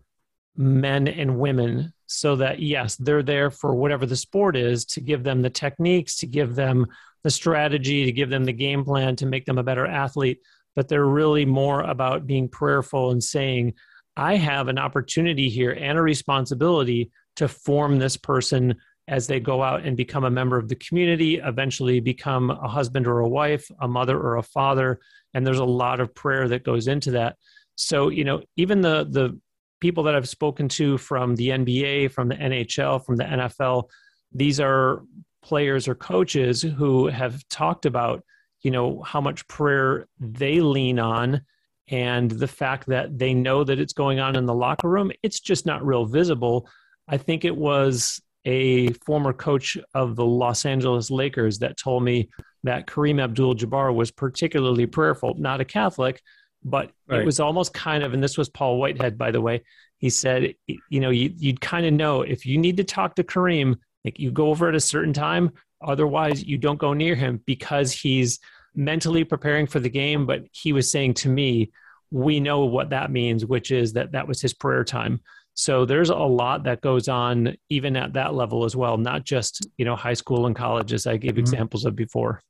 men 0.57 1.07
and 1.07 1.37
women 1.37 1.93
so 2.07 2.35
that 2.37 2.59
yes, 2.59 2.95
they're 2.95 3.23
there 3.23 3.51
for 3.51 3.75
whatever 3.75 4.05
the 4.05 4.15
sport 4.15 4.55
is 4.55 4.85
to 4.85 5.01
give 5.01 5.23
them 5.23 5.41
the 5.41 5.49
techniques, 5.49 6.17
to 6.17 6.27
give 6.27 6.55
them 6.55 6.87
the 7.25 7.31
strategy 7.31 8.05
to 8.05 8.11
give 8.11 8.29
them 8.29 8.45
the 8.45 8.53
game 8.53 8.85
plan 8.85 9.15
to 9.15 9.25
make 9.25 9.45
them 9.45 9.57
a 9.57 9.63
better 9.63 9.87
athlete 9.87 10.39
but 10.75 10.87
they're 10.87 11.07
really 11.07 11.43
more 11.43 11.81
about 11.81 12.27
being 12.27 12.47
prayerful 12.47 13.09
and 13.09 13.23
saying 13.23 13.73
i 14.17 14.35
have 14.35 14.67
an 14.67 14.77
opportunity 14.77 15.49
here 15.49 15.71
and 15.71 15.97
a 15.97 16.01
responsibility 16.01 17.11
to 17.35 17.47
form 17.47 17.99
this 17.99 18.17
person 18.17 18.75
as 19.07 19.27
they 19.27 19.39
go 19.39 19.61
out 19.61 19.85
and 19.85 19.95
become 19.95 20.23
a 20.23 20.31
member 20.31 20.57
of 20.57 20.67
the 20.67 20.75
community, 20.75 21.35
eventually 21.37 21.99
become 21.99 22.49
a 22.49 22.67
husband 22.67 23.05
or 23.05 23.19
a 23.19 23.29
wife, 23.29 23.69
a 23.79 23.87
mother 23.87 24.19
or 24.19 24.37
a 24.37 24.43
father. 24.43 24.99
And 25.33 25.45
there's 25.45 25.59
a 25.59 25.65
lot 25.65 25.99
of 25.99 26.15
prayer 26.15 26.47
that 26.47 26.63
goes 26.63 26.87
into 26.87 27.11
that. 27.11 27.35
So, 27.75 28.09
you 28.09 28.23
know, 28.23 28.41
even 28.55 28.81
the 28.81 29.05
the 29.09 29.39
people 29.79 30.03
that 30.03 30.15
I've 30.15 30.29
spoken 30.29 30.67
to 30.69 30.97
from 30.97 31.35
the 31.35 31.49
NBA, 31.49 32.11
from 32.11 32.29
the 32.29 32.35
NHL, 32.35 33.05
from 33.05 33.17
the 33.17 33.25
NFL, 33.25 33.89
these 34.31 34.59
are 34.59 35.03
players 35.43 35.87
or 35.87 35.93
coaches 35.93 36.61
who 36.61 37.07
have 37.07 37.47
talked 37.49 37.85
about, 37.85 38.23
you 38.61 38.71
know, 38.71 39.03
how 39.03 39.21
much 39.21 39.47
prayer 39.47 40.07
they 40.19 40.61
lean 40.61 40.97
on 40.97 41.41
and 41.87 42.31
the 42.31 42.47
fact 42.47 42.87
that 42.87 43.17
they 43.17 43.33
know 43.33 43.63
that 43.63 43.79
it's 43.79 43.93
going 43.93 44.19
on 44.19 44.35
in 44.35 44.45
the 44.45 44.53
locker 44.53 44.89
room. 44.89 45.11
It's 45.21 45.39
just 45.39 45.65
not 45.65 45.85
real 45.85 46.05
visible. 46.05 46.67
I 47.07 47.17
think 47.17 47.45
it 47.45 47.55
was 47.55 48.21
a 48.45 48.91
former 49.05 49.33
coach 49.33 49.77
of 49.93 50.15
the 50.15 50.25
Los 50.25 50.65
Angeles 50.65 51.11
Lakers 51.11 51.59
that 51.59 51.77
told 51.77 52.03
me 52.03 52.29
that 52.63 52.87
Kareem 52.87 53.21
Abdul 53.21 53.55
Jabbar 53.55 53.93
was 53.93 54.11
particularly 54.11 54.85
prayerful, 54.87 55.35
not 55.37 55.61
a 55.61 55.65
Catholic, 55.65 56.21
but 56.63 56.91
right. 57.07 57.21
it 57.21 57.25
was 57.25 57.39
almost 57.39 57.73
kind 57.73 58.03
of, 58.03 58.13
and 58.13 58.23
this 58.23 58.37
was 58.37 58.49
Paul 58.49 58.79
Westhead, 58.79 59.17
by 59.17 59.31
the 59.31 59.41
way. 59.41 59.63
He 59.97 60.09
said, 60.09 60.55
you 60.67 60.99
know, 60.99 61.11
you, 61.11 61.33
you'd 61.37 61.61
kind 61.61 61.85
of 61.85 61.93
know 61.93 62.21
if 62.21 62.45
you 62.45 62.57
need 62.57 62.77
to 62.77 62.83
talk 62.83 63.15
to 63.15 63.23
Kareem, 63.23 63.75
like 64.03 64.19
you 64.19 64.31
go 64.31 64.49
over 64.49 64.67
at 64.67 64.75
a 64.75 64.79
certain 64.79 65.13
time. 65.13 65.51
Otherwise, 65.81 66.43
you 66.43 66.57
don't 66.57 66.79
go 66.79 66.93
near 66.93 67.15
him 67.15 67.41
because 67.45 67.91
he's 67.91 68.39
mentally 68.75 69.23
preparing 69.23 69.67
for 69.67 69.79
the 69.79 69.89
game. 69.89 70.25
But 70.25 70.43
he 70.51 70.73
was 70.73 70.89
saying 70.89 71.15
to 71.15 71.29
me, 71.29 71.71
we 72.11 72.39
know 72.39 72.65
what 72.65 72.91
that 72.91 73.11
means, 73.11 73.45
which 73.45 73.71
is 73.71 73.93
that 73.93 74.11
that 74.11 74.27
was 74.27 74.41
his 74.41 74.53
prayer 74.53 74.83
time. 74.83 75.21
So 75.53 75.85
there's 75.85 76.09
a 76.09 76.15
lot 76.15 76.63
that 76.63 76.81
goes 76.81 77.07
on 77.07 77.55
even 77.69 77.95
at 77.95 78.13
that 78.13 78.33
level 78.33 78.65
as 78.65 78.75
well, 78.75 78.97
not 78.97 79.23
just 79.23 79.65
you 79.77 79.85
know 79.85 79.95
high 79.95 80.13
school 80.13 80.47
and 80.47 80.55
college, 80.55 80.91
as 80.93 81.07
I 81.07 81.17
gave 81.17 81.31
mm-hmm. 81.31 81.39
examples 81.39 81.85
of 81.85 81.95
before. 81.95 82.41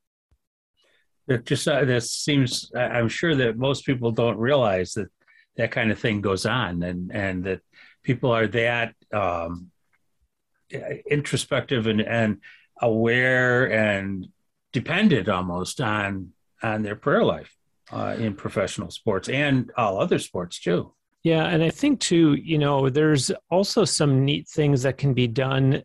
It 1.27 1.45
just 1.45 1.67
uh, 1.67 1.85
this 1.85 2.11
seems. 2.11 2.71
I'm 2.75 3.09
sure 3.09 3.35
that 3.35 3.57
most 3.57 3.85
people 3.85 4.11
don't 4.11 4.37
realize 4.37 4.93
that 4.93 5.07
that 5.57 5.71
kind 5.71 5.91
of 5.91 5.99
thing 5.99 6.21
goes 6.21 6.45
on, 6.45 6.81
and 6.81 7.11
and 7.13 7.43
that 7.45 7.61
people 8.03 8.31
are 8.31 8.47
that 8.47 8.95
um, 9.13 9.71
introspective 11.09 11.85
and 11.87 12.01
and 12.01 12.37
aware 12.81 13.71
and 13.71 14.27
dependent 14.75 15.29
almost 15.29 15.79
on 15.79 16.33
on 16.61 16.83
their 16.83 16.97
prayer 16.97 17.23
life 17.23 17.55
uh, 17.93 18.13
in 18.19 18.33
professional 18.33 18.91
sports 18.91 19.29
and 19.29 19.71
all 19.77 20.01
other 20.01 20.19
sports 20.19 20.59
too. 20.59 20.91
Yeah, 21.23 21.45
and 21.45 21.63
I 21.63 21.69
think 21.69 22.01
too, 22.01 22.33
you 22.33 22.57
know, 22.57 22.89
there's 22.89 23.31
also 23.49 23.85
some 23.85 24.25
neat 24.25 24.49
things 24.49 24.83
that 24.83 24.97
can 24.97 25.13
be 25.13 25.27
done. 25.27 25.81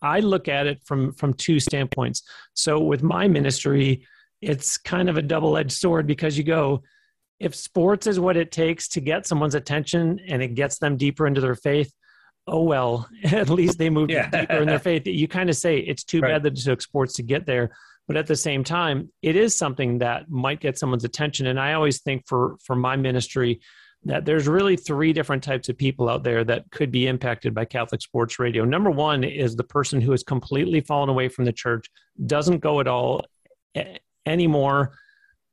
I 0.00 0.20
look 0.20 0.48
at 0.48 0.66
it 0.66 0.82
from 0.84 1.12
from 1.12 1.34
two 1.34 1.60
standpoints. 1.60 2.22
So 2.54 2.80
with 2.80 3.02
my 3.02 3.28
ministry, 3.28 4.06
it's 4.40 4.78
kind 4.78 5.10
of 5.10 5.18
a 5.18 5.22
double-edged 5.22 5.72
sword 5.72 6.06
because 6.06 6.38
you 6.38 6.44
go 6.44 6.82
if 7.40 7.54
sports 7.54 8.06
is 8.06 8.18
what 8.18 8.38
it 8.38 8.50
takes 8.50 8.88
to 8.88 9.00
get 9.00 9.26
someone's 9.26 9.54
attention 9.54 10.18
and 10.28 10.42
it 10.42 10.54
gets 10.54 10.78
them 10.78 10.96
deeper 10.96 11.26
into 11.26 11.42
their 11.42 11.56
faith, 11.56 11.92
oh 12.46 12.62
well, 12.62 13.06
at 13.24 13.50
least 13.50 13.76
they 13.78 13.90
moved 13.90 14.12
yeah. 14.12 14.30
deeper 14.30 14.62
in 14.62 14.68
their 14.68 14.78
faith. 14.78 15.06
You 15.06 15.28
kind 15.28 15.50
of 15.50 15.56
say 15.56 15.78
it's 15.78 16.04
too 16.04 16.20
right. 16.20 16.30
bad 16.30 16.42
that 16.44 16.58
it 16.58 16.62
took 16.62 16.80
sports 16.80 17.14
to 17.14 17.22
get 17.22 17.44
there. 17.44 17.76
But 18.06 18.16
at 18.16 18.26
the 18.26 18.36
same 18.36 18.64
time, 18.64 19.10
it 19.22 19.34
is 19.34 19.54
something 19.54 19.98
that 19.98 20.28
might 20.28 20.60
get 20.60 20.78
someone's 20.78 21.04
attention. 21.04 21.46
And 21.46 21.58
I 21.58 21.72
always 21.72 22.02
think 22.02 22.24
for 22.26 22.56
for 22.64 22.76
my 22.76 22.96
ministry, 22.96 23.60
that 24.04 24.24
there's 24.24 24.46
really 24.46 24.76
three 24.76 25.12
different 25.12 25.42
types 25.42 25.68
of 25.68 25.78
people 25.78 26.08
out 26.08 26.22
there 26.22 26.44
that 26.44 26.70
could 26.70 26.90
be 26.90 27.06
impacted 27.06 27.54
by 27.54 27.64
Catholic 27.64 28.02
Sports 28.02 28.38
Radio. 28.38 28.64
Number 28.64 28.90
one 28.90 29.24
is 29.24 29.56
the 29.56 29.64
person 29.64 30.00
who 30.00 30.10
has 30.10 30.22
completely 30.22 30.80
fallen 30.80 31.08
away 31.08 31.28
from 31.28 31.44
the 31.46 31.52
church, 31.52 31.90
doesn't 32.26 32.58
go 32.58 32.80
at 32.80 32.88
all 32.88 33.24
anymore, 34.26 34.92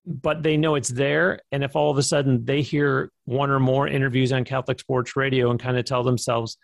but 0.05 0.43
they 0.43 0.58
know 0.58 0.75
it's 0.75 0.89
there. 0.89 1.39
And 1.51 1.63
if 1.63 1.75
all 1.75 1.91
of 1.91 1.98
a 1.98 2.03
sudden 2.03 2.43
they 2.43 2.62
hear 2.62 3.12
one 3.25 3.50
or 3.50 3.60
more 3.60 3.88
interviews 3.88 4.34
on 4.34 4.43
Catholic 4.43 4.79
Sports 4.79 5.15
Radio 5.15 5.50
and 5.50 5.60
kind 5.60 5.77
of 5.77 5.86
tell 5.86 6.03
themselves, 6.03 6.58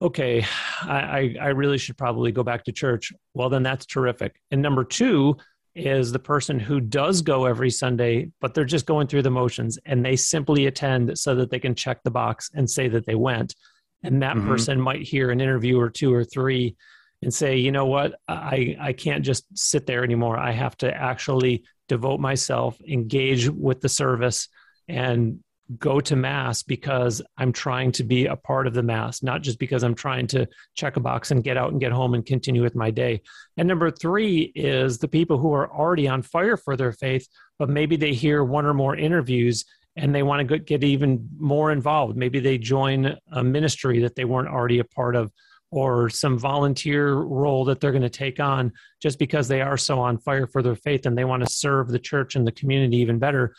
okay, 0.00 0.44
I, 0.82 1.34
I 1.40 1.48
really 1.48 1.78
should 1.78 1.98
probably 1.98 2.30
go 2.32 2.44
back 2.44 2.64
to 2.64 2.72
church, 2.72 3.12
well, 3.34 3.48
then 3.48 3.62
that's 3.62 3.86
terrific. 3.86 4.40
And 4.50 4.62
number 4.62 4.84
two, 4.84 5.36
is 5.78 6.10
the 6.10 6.18
person 6.18 6.58
who 6.58 6.80
does 6.80 7.22
go 7.22 7.44
every 7.44 7.70
Sunday, 7.70 8.30
but 8.40 8.52
they're 8.52 8.64
just 8.64 8.86
going 8.86 9.06
through 9.06 9.22
the 9.22 9.30
motions 9.30 9.78
and 9.86 10.04
they 10.04 10.16
simply 10.16 10.66
attend 10.66 11.16
so 11.16 11.34
that 11.36 11.50
they 11.50 11.60
can 11.60 11.74
check 11.74 12.02
the 12.02 12.10
box 12.10 12.50
and 12.54 12.68
say 12.68 12.88
that 12.88 13.06
they 13.06 13.14
went. 13.14 13.54
And 14.02 14.22
that 14.22 14.36
mm-hmm. 14.36 14.48
person 14.48 14.80
might 14.80 15.02
hear 15.02 15.30
an 15.30 15.40
interview 15.40 15.78
or 15.78 15.88
two 15.88 16.12
or 16.12 16.24
three 16.24 16.76
and 17.22 17.32
say, 17.32 17.56
you 17.56 17.72
know 17.72 17.86
what, 17.86 18.14
I, 18.28 18.76
I 18.80 18.92
can't 18.92 19.24
just 19.24 19.44
sit 19.56 19.86
there 19.86 20.04
anymore. 20.04 20.36
I 20.36 20.52
have 20.52 20.76
to 20.78 20.92
actually 20.92 21.64
devote 21.88 22.20
myself, 22.20 22.80
engage 22.86 23.48
with 23.48 23.80
the 23.80 23.88
service, 23.88 24.48
and 24.88 25.40
go 25.76 26.00
to 26.00 26.16
mass 26.16 26.62
because 26.62 27.20
I'm 27.36 27.52
trying 27.52 27.92
to 27.92 28.04
be 28.04 28.26
a 28.26 28.36
part 28.36 28.66
of 28.66 28.74
the 28.74 28.82
mass, 28.82 29.22
not 29.22 29.42
just 29.42 29.58
because 29.58 29.82
I'm 29.82 29.94
trying 29.94 30.26
to 30.28 30.48
check 30.74 30.96
a 30.96 31.00
box 31.00 31.30
and 31.30 31.44
get 31.44 31.56
out 31.56 31.72
and 31.72 31.80
get 31.80 31.92
home 31.92 32.14
and 32.14 32.24
continue 32.24 32.62
with 32.62 32.74
my 32.74 32.90
day. 32.90 33.20
And 33.56 33.68
number 33.68 33.90
three 33.90 34.52
is 34.54 34.98
the 34.98 35.08
people 35.08 35.36
who 35.38 35.52
are 35.52 35.70
already 35.70 36.08
on 36.08 36.22
fire 36.22 36.56
for 36.56 36.76
their 36.76 36.92
faith, 36.92 37.28
but 37.58 37.68
maybe 37.68 37.96
they 37.96 38.14
hear 38.14 38.42
one 38.42 38.64
or 38.64 38.74
more 38.74 38.96
interviews 38.96 39.64
and 39.96 40.14
they 40.14 40.22
want 40.22 40.48
to 40.48 40.58
get 40.58 40.84
even 40.84 41.28
more 41.38 41.70
involved. 41.70 42.16
Maybe 42.16 42.40
they 42.40 42.56
join 42.56 43.16
a 43.32 43.44
ministry 43.44 44.00
that 44.00 44.14
they 44.14 44.24
weren't 44.24 44.48
already 44.48 44.78
a 44.78 44.84
part 44.84 45.16
of 45.16 45.32
or 45.70 46.08
some 46.08 46.38
volunteer 46.38 47.14
role 47.14 47.66
that 47.66 47.80
they're 47.80 47.92
going 47.92 48.00
to 48.00 48.08
take 48.08 48.40
on 48.40 48.72
just 49.02 49.18
because 49.18 49.48
they 49.48 49.60
are 49.60 49.76
so 49.76 50.00
on 50.00 50.16
fire 50.16 50.46
for 50.46 50.62
their 50.62 50.76
faith 50.76 51.04
and 51.04 51.18
they 51.18 51.24
want 51.24 51.44
to 51.44 51.52
serve 51.52 51.88
the 51.88 51.98
church 51.98 52.36
and 52.36 52.46
the 52.46 52.52
community 52.52 52.96
even 52.96 53.18
better 53.18 53.54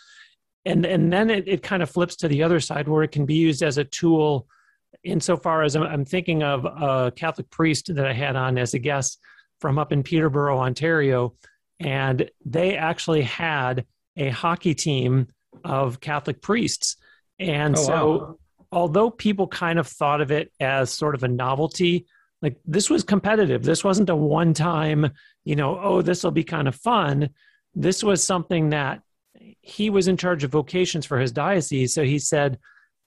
and 0.66 0.86
and 0.86 1.12
then 1.12 1.30
it, 1.30 1.48
it 1.48 1.64
kind 1.64 1.82
of 1.82 1.90
flips 1.90 2.16
to 2.18 2.28
the 2.28 2.44
other 2.44 2.60
side 2.60 2.88
where 2.88 3.04
it 3.04 3.12
can 3.12 3.26
be 3.26 3.36
used 3.36 3.64
as 3.64 3.78
a 3.78 3.84
tool 3.84 4.48
insofar 5.04 5.64
as 5.64 5.76
I'm, 5.76 5.84
I'm 5.84 6.06
thinking 6.06 6.44
of 6.44 6.66
a 6.66 7.12
catholic 7.16 7.50
priest 7.50 7.94
that 7.94 8.06
i 8.06 8.14
had 8.14 8.36
on 8.36 8.58
as 8.58 8.74
a 8.74 8.80
guest 8.80 9.20
from 9.60 9.78
up 9.78 9.92
in 9.92 10.04
peterborough 10.04 10.60
ontario. 10.60 11.36
And 11.80 12.30
they 12.46 12.76
actually 12.76 13.22
had 13.22 13.86
a 14.18 14.30
hockey 14.30 14.74
team 14.74 15.28
of 15.64 16.00
catholic 16.00 16.42
priests. 16.42 16.98
And 17.40 17.78
oh, 17.78 17.82
so 17.82 18.18
wow. 18.18 18.40
although 18.72 19.10
people 19.10 19.48
kind 19.48 19.80
of 19.80 19.88
thought 19.88 20.22
of 20.22 20.32
it 20.32 20.52
as 20.60 20.92
sort 20.92 21.16
of 21.16 21.24
a 21.24 21.28
novelty 21.28 22.06
like 22.42 22.58
this 22.66 22.90
was 22.90 23.04
competitive. 23.04 23.64
This 23.64 23.84
wasn't 23.84 24.10
a 24.10 24.16
one 24.16 24.54
time 24.54 25.12
you 25.46 25.56
know 25.56 25.80
oh 25.82 26.02
this 26.02 26.24
will 26.24 26.32
be 26.32 26.44
kind 26.44 26.68
of 26.68 26.76
fun. 26.76 27.30
This 27.76 28.04
was 28.04 28.24
something 28.24 28.72
that 28.72 29.02
he 29.62 29.90
was 29.90 30.08
in 30.08 30.18
charge 30.18 30.44
of 30.44 30.52
vocations 30.52 31.06
for 31.06 31.20
his 31.20 31.32
diocese. 31.32 31.94
So 31.94 32.04
he 32.04 32.20
said, 32.20 32.60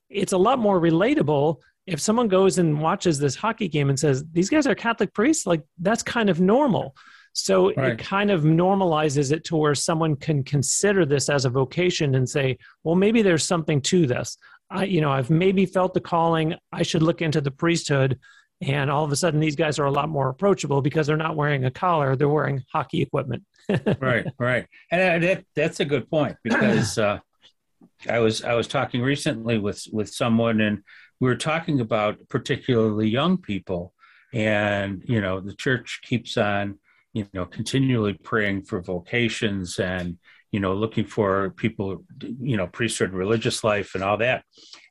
it's 0.09 0.33
a 0.33 0.39
lot 0.39 0.59
more 0.59 0.81
relatable 0.81 1.57
if 1.87 2.01
someone 2.01 2.29
goes 2.29 2.59
and 2.59 2.81
watches 2.81 3.19
this 3.19 3.35
hockey 3.35 3.69
game 3.69 3.89
and 3.89 3.99
says, 3.99 4.25
these 4.33 4.49
guys 4.49 4.67
are 4.67 4.75
Catholic 4.75 5.13
priests, 5.13 5.47
like 5.47 5.63
that's 5.79 6.03
kind 6.03 6.31
of 6.31 6.41
normal. 6.41 6.95
So 7.33 7.73
right. 7.73 7.93
it 7.93 7.99
kind 7.99 8.31
of 8.31 8.43
normalizes 8.43 9.33
it 9.33 9.45
to 9.45 9.57
where 9.57 9.75
someone 9.75 10.17
can 10.17 10.45
consider 10.45 11.05
this 11.05 11.29
as 11.29 11.45
a 11.45 11.51
vocation 11.51 12.15
and 12.15 12.29
say, 12.29 12.59
well, 12.85 12.95
maybe 12.95 13.23
there's 13.23 13.45
something 13.45 13.81
to 13.83 14.07
this. 14.07 14.37
I, 14.71 14.85
you 14.85 15.01
know, 15.01 15.11
I've 15.11 15.31
maybe 15.31 15.67
felt 15.67 15.95
the 15.95 16.01
calling. 16.01 16.55
I 16.73 16.83
should 16.83 17.03
look 17.03 17.23
into 17.23 17.41
the 17.41 17.51
priesthood. 17.51 18.19
And 18.61 18.91
all 18.91 19.05
of 19.05 19.11
a 19.11 19.17
sudden, 19.17 19.41
these 19.41 19.57
guys 19.57 19.79
are 19.79 19.87
a 19.87 19.91
lot 19.91 20.09
more 20.09 20.29
approachable 20.29 20.83
because 20.83 21.07
they're 21.07 21.17
not 21.17 21.35
wearing 21.35 21.65
a 21.65 21.71
collar; 21.71 22.15
they're 22.15 22.29
wearing 22.29 22.63
hockey 22.73 23.03
equipment. 23.03 23.43
Right, 24.01 24.27
right, 24.39 24.67
and 24.91 25.23
that 25.23 25.45
that's 25.55 25.81
a 25.81 25.85
good 25.85 26.11
point 26.11 26.37
because 26.43 26.99
uh, 26.99 27.19
I 28.09 28.19
was 28.19 28.43
I 28.43 28.55
was 28.55 28.69
talking 28.69 29.03
recently 29.03 29.59
with 29.59 29.87
with 29.93 30.09
someone, 30.09 30.61
and 30.61 30.83
we 31.21 31.29
were 31.29 31.37
talking 31.37 31.81
about 31.81 32.29
particularly 32.29 33.09
young 33.09 33.39
people, 33.39 33.95
and 34.33 35.03
you 35.07 35.21
know 35.21 35.41
the 35.41 35.55
church 35.55 36.01
keeps 36.03 36.37
on 36.37 36.79
you 37.13 37.27
know 37.33 37.45
continually 37.45 38.15
praying 38.15 38.63
for 38.63 38.81
vocations 38.81 39.79
and 39.79 40.19
you 40.51 40.61
know 40.61 40.75
looking 40.75 41.05
for 41.05 41.51
people 41.51 42.05
you 42.21 42.57
know 42.57 42.67
priesthood 42.67 43.13
religious 43.13 43.63
life 43.63 43.95
and 43.95 44.03
all 44.03 44.17
that. 44.19 44.45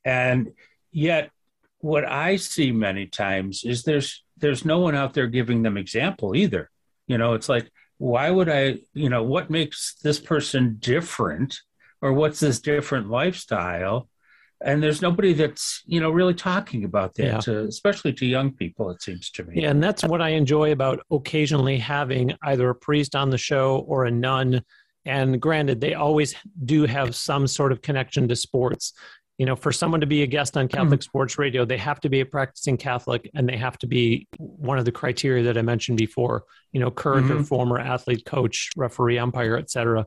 And 0.05 0.51
yet 0.91 1.31
what 1.79 2.05
i 2.05 2.35
see 2.35 2.71
many 2.71 3.07
times 3.07 3.63
is 3.63 3.83
there's 3.83 4.23
there's 4.37 4.65
no 4.65 4.79
one 4.79 4.93
out 4.93 5.13
there 5.13 5.27
giving 5.27 5.63
them 5.63 5.77
example 5.77 6.35
either. 6.35 6.69
You 7.07 7.17
know 7.17 7.33
it's 7.33 7.49
like 7.49 7.69
why 8.01 8.31
would 8.31 8.49
I, 8.49 8.79
you 8.93 9.09
know, 9.09 9.21
what 9.23 9.51
makes 9.51 9.95
this 10.03 10.19
person 10.19 10.77
different 10.79 11.59
or 12.01 12.13
what's 12.13 12.39
this 12.39 12.59
different 12.59 13.09
lifestyle 13.09 14.09
and 14.63 14.81
there's 14.81 15.01
nobody 15.01 15.33
that's 15.33 15.81
you 15.85 15.99
know 15.99 16.11
really 16.11 16.33
talking 16.33 16.83
about 16.83 17.15
that, 17.15 17.25
yeah. 17.25 17.39
to, 17.39 17.63
especially 17.65 18.13
to 18.13 18.25
young 18.25 18.51
people. 18.51 18.89
It 18.91 19.01
seems 19.01 19.29
to 19.31 19.43
me. 19.43 19.61
Yeah, 19.61 19.71
and 19.71 19.83
that's 19.83 20.03
what 20.03 20.21
I 20.21 20.29
enjoy 20.29 20.71
about 20.71 21.03
occasionally 21.09 21.79
having 21.79 22.33
either 22.43 22.69
a 22.69 22.75
priest 22.75 23.15
on 23.15 23.29
the 23.29 23.37
show 23.37 23.83
or 23.87 24.05
a 24.05 24.11
nun. 24.11 24.61
And 25.03 25.41
granted, 25.41 25.81
they 25.81 25.95
always 25.95 26.35
do 26.63 26.85
have 26.85 27.15
some 27.15 27.47
sort 27.47 27.71
of 27.71 27.81
connection 27.81 28.27
to 28.27 28.35
sports. 28.35 28.93
You 29.41 29.47
know, 29.47 29.55
for 29.55 29.71
someone 29.71 30.01
to 30.01 30.05
be 30.05 30.21
a 30.21 30.27
guest 30.27 30.55
on 30.55 30.67
Catholic 30.67 30.99
mm. 30.99 31.03
Sports 31.03 31.39
Radio, 31.39 31.65
they 31.65 31.77
have 31.77 31.99
to 32.01 32.09
be 32.09 32.19
a 32.19 32.25
practicing 32.27 32.77
Catholic, 32.77 33.27
and 33.33 33.49
they 33.49 33.57
have 33.57 33.75
to 33.79 33.87
be 33.87 34.27
one 34.37 34.77
of 34.77 34.85
the 34.85 34.91
criteria 34.91 35.41
that 35.45 35.57
I 35.57 35.63
mentioned 35.63 35.97
before. 35.97 36.43
You 36.73 36.79
know, 36.79 36.91
current 36.91 37.25
mm-hmm. 37.25 37.39
or 37.39 37.43
former 37.43 37.79
athlete, 37.79 38.23
coach, 38.23 38.69
referee, 38.77 39.17
umpire, 39.17 39.57
etc. 39.57 40.05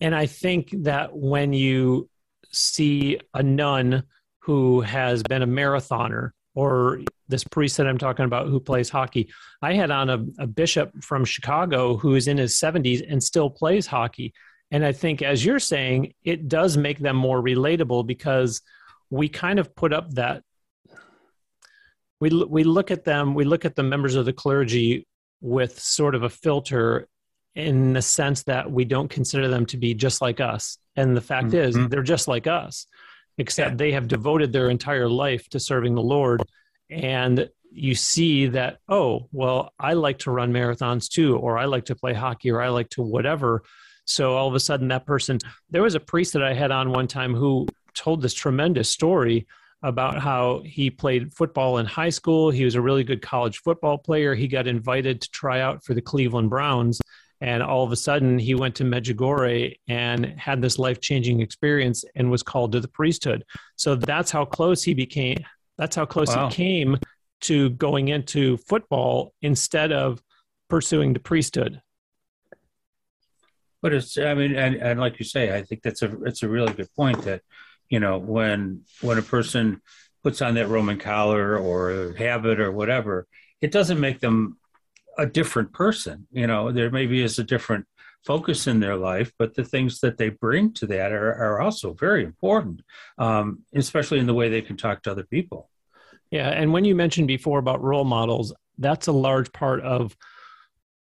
And 0.00 0.14
I 0.14 0.24
think 0.24 0.70
that 0.84 1.14
when 1.14 1.52
you 1.52 2.08
see 2.52 3.20
a 3.34 3.42
nun 3.42 4.04
who 4.38 4.80
has 4.80 5.22
been 5.22 5.42
a 5.42 5.46
marathoner 5.46 6.30
or 6.54 7.00
this 7.28 7.44
priest 7.44 7.76
that 7.76 7.86
I'm 7.86 7.98
talking 7.98 8.24
about 8.24 8.48
who 8.48 8.60
plays 8.60 8.88
hockey. 8.88 9.28
I 9.60 9.74
had 9.74 9.90
on 9.90 10.08
a, 10.08 10.24
a, 10.38 10.46
bishop 10.46 10.92
from 11.02 11.24
Chicago 11.24 11.96
who 11.96 12.14
is 12.14 12.28
in 12.28 12.38
his 12.38 12.54
70s 12.54 13.04
and 13.10 13.22
still 13.22 13.50
plays 13.50 13.86
hockey. 13.86 14.32
And 14.74 14.84
I 14.84 14.90
think, 14.90 15.22
as 15.22 15.44
you're 15.44 15.60
saying, 15.60 16.14
it 16.24 16.48
does 16.48 16.76
make 16.76 16.98
them 16.98 17.14
more 17.14 17.40
relatable 17.40 18.08
because 18.08 18.60
we 19.08 19.28
kind 19.28 19.60
of 19.60 19.72
put 19.76 19.92
up 19.92 20.10
that. 20.14 20.42
We, 22.18 22.30
we 22.30 22.64
look 22.64 22.90
at 22.90 23.04
them, 23.04 23.34
we 23.34 23.44
look 23.44 23.64
at 23.64 23.76
the 23.76 23.84
members 23.84 24.16
of 24.16 24.24
the 24.24 24.32
clergy 24.32 25.06
with 25.40 25.78
sort 25.78 26.16
of 26.16 26.24
a 26.24 26.28
filter 26.28 27.06
in 27.54 27.92
the 27.92 28.02
sense 28.02 28.42
that 28.44 28.68
we 28.68 28.84
don't 28.84 29.08
consider 29.08 29.46
them 29.46 29.64
to 29.66 29.76
be 29.76 29.94
just 29.94 30.20
like 30.20 30.40
us. 30.40 30.76
And 30.96 31.16
the 31.16 31.20
fact 31.20 31.50
mm-hmm. 31.52 31.78
is, 31.78 31.88
they're 31.88 32.02
just 32.02 32.26
like 32.26 32.48
us, 32.48 32.88
except 33.38 33.70
yeah. 33.70 33.76
they 33.76 33.92
have 33.92 34.08
devoted 34.08 34.52
their 34.52 34.70
entire 34.70 35.08
life 35.08 35.48
to 35.50 35.60
serving 35.60 35.94
the 35.94 36.02
Lord. 36.02 36.42
And 36.90 37.48
you 37.70 37.94
see 37.94 38.48
that, 38.48 38.78
oh, 38.88 39.28
well, 39.30 39.72
I 39.78 39.92
like 39.92 40.18
to 40.20 40.32
run 40.32 40.52
marathons 40.52 41.08
too, 41.08 41.36
or 41.36 41.58
I 41.58 41.66
like 41.66 41.84
to 41.84 41.94
play 41.94 42.12
hockey, 42.12 42.50
or 42.50 42.60
I 42.60 42.70
like 42.70 42.88
to 42.90 43.02
whatever. 43.02 43.62
So 44.04 44.36
all 44.36 44.48
of 44.48 44.54
a 44.54 44.60
sudden, 44.60 44.88
that 44.88 45.06
person, 45.06 45.38
there 45.70 45.82
was 45.82 45.94
a 45.94 46.00
priest 46.00 46.32
that 46.34 46.42
I 46.42 46.54
had 46.54 46.70
on 46.70 46.90
one 46.90 47.06
time 47.06 47.34
who 47.34 47.66
told 47.94 48.22
this 48.22 48.34
tremendous 48.34 48.90
story 48.90 49.46
about 49.82 50.18
how 50.18 50.62
he 50.64 50.90
played 50.90 51.34
football 51.34 51.78
in 51.78 51.86
high 51.86 52.10
school. 52.10 52.50
He 52.50 52.64
was 52.64 52.74
a 52.74 52.80
really 52.80 53.04
good 53.04 53.22
college 53.22 53.58
football 53.58 53.98
player. 53.98 54.34
He 54.34 54.48
got 54.48 54.66
invited 54.66 55.20
to 55.20 55.30
try 55.30 55.60
out 55.60 55.84
for 55.84 55.94
the 55.94 56.00
Cleveland 56.00 56.50
Browns 56.50 57.00
and 57.40 57.62
all 57.62 57.84
of 57.84 57.92
a 57.92 57.96
sudden 57.96 58.38
he 58.38 58.54
went 58.54 58.74
to 58.76 58.84
Medjugorje 58.84 59.76
and 59.86 60.24
had 60.38 60.62
this 60.62 60.78
life-changing 60.78 61.40
experience 61.40 62.02
and 62.14 62.30
was 62.30 62.42
called 62.42 62.72
to 62.72 62.80
the 62.80 62.88
priesthood. 62.88 63.44
So 63.76 63.94
that's 63.94 64.30
how 64.30 64.46
close 64.46 64.82
he 64.82 64.94
became. 64.94 65.44
That's 65.76 65.94
how 65.94 66.06
close 66.06 66.34
wow. 66.34 66.48
he 66.48 66.54
came 66.54 66.96
to 67.42 67.70
going 67.70 68.08
into 68.08 68.56
football 68.56 69.34
instead 69.42 69.92
of 69.92 70.22
pursuing 70.70 71.12
the 71.12 71.20
priesthood. 71.20 71.82
But 73.84 73.92
it's, 73.92 74.16
I 74.16 74.32
mean, 74.32 74.56
and, 74.56 74.76
and 74.76 74.98
like 74.98 75.18
you 75.18 75.26
say, 75.26 75.54
I 75.54 75.62
think 75.62 75.82
that's 75.82 76.00
a, 76.00 76.10
it's 76.24 76.42
a 76.42 76.48
really 76.48 76.72
good 76.72 76.88
point 76.96 77.20
that, 77.24 77.42
you 77.90 78.00
know, 78.00 78.16
when, 78.16 78.80
when 79.02 79.18
a 79.18 79.22
person 79.36 79.82
puts 80.22 80.40
on 80.40 80.54
that 80.54 80.68
Roman 80.68 80.98
collar 80.98 81.58
or 81.58 82.14
habit 82.16 82.60
or 82.60 82.72
whatever, 82.72 83.26
it 83.60 83.72
doesn't 83.72 84.00
make 84.00 84.20
them 84.20 84.56
a 85.18 85.26
different 85.26 85.74
person. 85.74 86.26
You 86.32 86.46
know, 86.46 86.72
there 86.72 86.90
maybe 86.90 87.22
is 87.22 87.38
a 87.38 87.44
different 87.44 87.84
focus 88.24 88.66
in 88.66 88.80
their 88.80 88.96
life, 88.96 89.32
but 89.38 89.54
the 89.54 89.64
things 89.64 90.00
that 90.00 90.16
they 90.16 90.30
bring 90.30 90.72
to 90.72 90.86
that 90.86 91.12
are, 91.12 91.34
are 91.34 91.60
also 91.60 91.92
very 91.92 92.24
important, 92.24 92.80
um, 93.18 93.64
especially 93.74 94.18
in 94.18 94.26
the 94.26 94.32
way 94.32 94.48
they 94.48 94.62
can 94.62 94.78
talk 94.78 95.02
to 95.02 95.10
other 95.10 95.24
people. 95.24 95.68
Yeah. 96.30 96.48
And 96.48 96.72
when 96.72 96.86
you 96.86 96.94
mentioned 96.94 97.28
before 97.28 97.58
about 97.58 97.82
role 97.82 98.04
models, 98.04 98.54
that's 98.78 99.08
a 99.08 99.12
large 99.12 99.52
part 99.52 99.82
of 99.82 100.16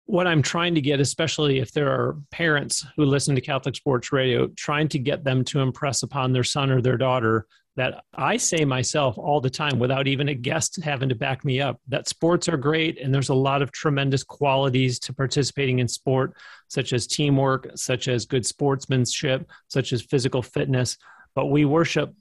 what 0.07 0.27
I'm 0.27 0.43
trying 0.43 0.75
to 0.75 0.81
get, 0.81 1.01
especially 1.01 1.59
if 1.59 1.73
there 1.73 1.88
are 1.88 2.17
parents 2.31 2.85
who 2.97 3.05
listen 3.05 3.35
to 3.35 3.41
Catholic 3.41 3.77
Sports 3.77 4.12
Radio, 4.12 4.49
trying 4.57 4.88
to 4.88 4.99
get 4.99 5.25
them 5.25 5.45
to 5.47 5.61
impress 5.61 6.03
upon 6.03 6.33
their 6.33 6.45
son 6.45 6.71
or 6.71 6.83
their 6.83 6.97
daughter 6.97 7.47
that 7.77 8.05
I 8.15 8.37
say 8.37 8.65
myself 8.65 9.17
all 9.17 9.41
the 9.41 9.49
time 9.49 9.79
without 9.79 10.07
even 10.07 10.29
a 10.29 10.35
guest 10.35 10.83
having 10.83 11.09
to 11.09 11.15
back 11.15 11.45
me 11.45 11.61
up 11.61 11.81
that 11.88 12.09
sports 12.09 12.49
are 12.49 12.59
great 12.59 13.01
and 13.01 13.15
there's 13.15 13.31
a 13.31 13.35
lot 13.35 13.62
of 13.62 13.73
tremendous 13.73 14.23
qualities 14.23 14.99
to 15.01 15.15
participating 15.15 15.79
in 15.79 15.88
sport, 15.88 16.37
such 16.69 16.93
as 16.93 17.07
teamwork, 17.07 17.71
such 17.75 18.09
as 18.09 18.27
good 18.27 18.45
sportsmanship, 18.45 19.51
such 19.69 19.93
as 19.93 20.03
physical 20.03 20.43
fitness. 20.43 20.99
But 21.35 21.47
we 21.47 21.65
worship 21.65 22.15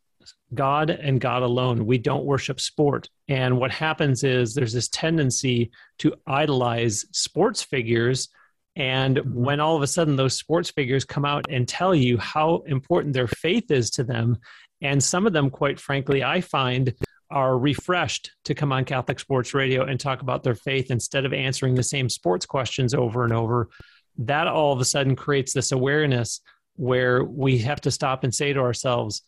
God 0.53 0.89
and 0.89 1.21
God 1.21 1.43
alone. 1.43 1.85
We 1.85 1.97
don't 1.97 2.25
worship 2.25 2.59
sport. 2.59 3.09
And 3.27 3.57
what 3.57 3.71
happens 3.71 4.23
is 4.23 4.53
there's 4.53 4.73
this 4.73 4.89
tendency 4.89 5.71
to 5.99 6.15
idolize 6.27 7.05
sports 7.11 7.63
figures. 7.63 8.29
And 8.75 9.19
when 9.33 9.59
all 9.59 9.75
of 9.75 9.81
a 9.81 9.87
sudden 9.87 10.15
those 10.15 10.37
sports 10.37 10.71
figures 10.71 11.05
come 11.05 11.25
out 11.25 11.45
and 11.49 11.67
tell 11.67 11.95
you 11.95 12.17
how 12.17 12.63
important 12.65 13.13
their 13.13 13.27
faith 13.27 13.71
is 13.71 13.89
to 13.91 14.03
them 14.03 14.37
and 14.81 15.03
some 15.03 15.27
of 15.27 15.33
them, 15.33 15.49
quite 15.49 15.79
frankly, 15.79 16.23
I 16.23 16.41
find 16.41 16.93
are 17.29 17.57
refreshed 17.57 18.31
to 18.45 18.55
come 18.55 18.73
on 18.73 18.83
Catholic 18.83 19.19
Sports 19.19 19.53
Radio 19.53 19.85
and 19.85 19.99
talk 19.99 20.21
about 20.21 20.43
their 20.43 20.55
faith 20.55 20.91
instead 20.91 21.23
of 21.23 21.33
answering 21.33 21.75
the 21.75 21.83
same 21.83 22.09
sports 22.09 22.45
questions 22.45 22.93
over 22.93 23.23
and 23.23 23.31
over. 23.31 23.69
That 24.17 24.47
all 24.47 24.73
of 24.73 24.81
a 24.81 24.85
sudden 24.85 25.15
creates 25.15 25.53
this 25.53 25.71
awareness 25.71 26.41
where 26.75 27.23
we 27.23 27.59
have 27.59 27.79
to 27.81 27.91
stop 27.91 28.23
and 28.23 28.33
say 28.33 28.51
to 28.51 28.59
ourselves, 28.59 29.21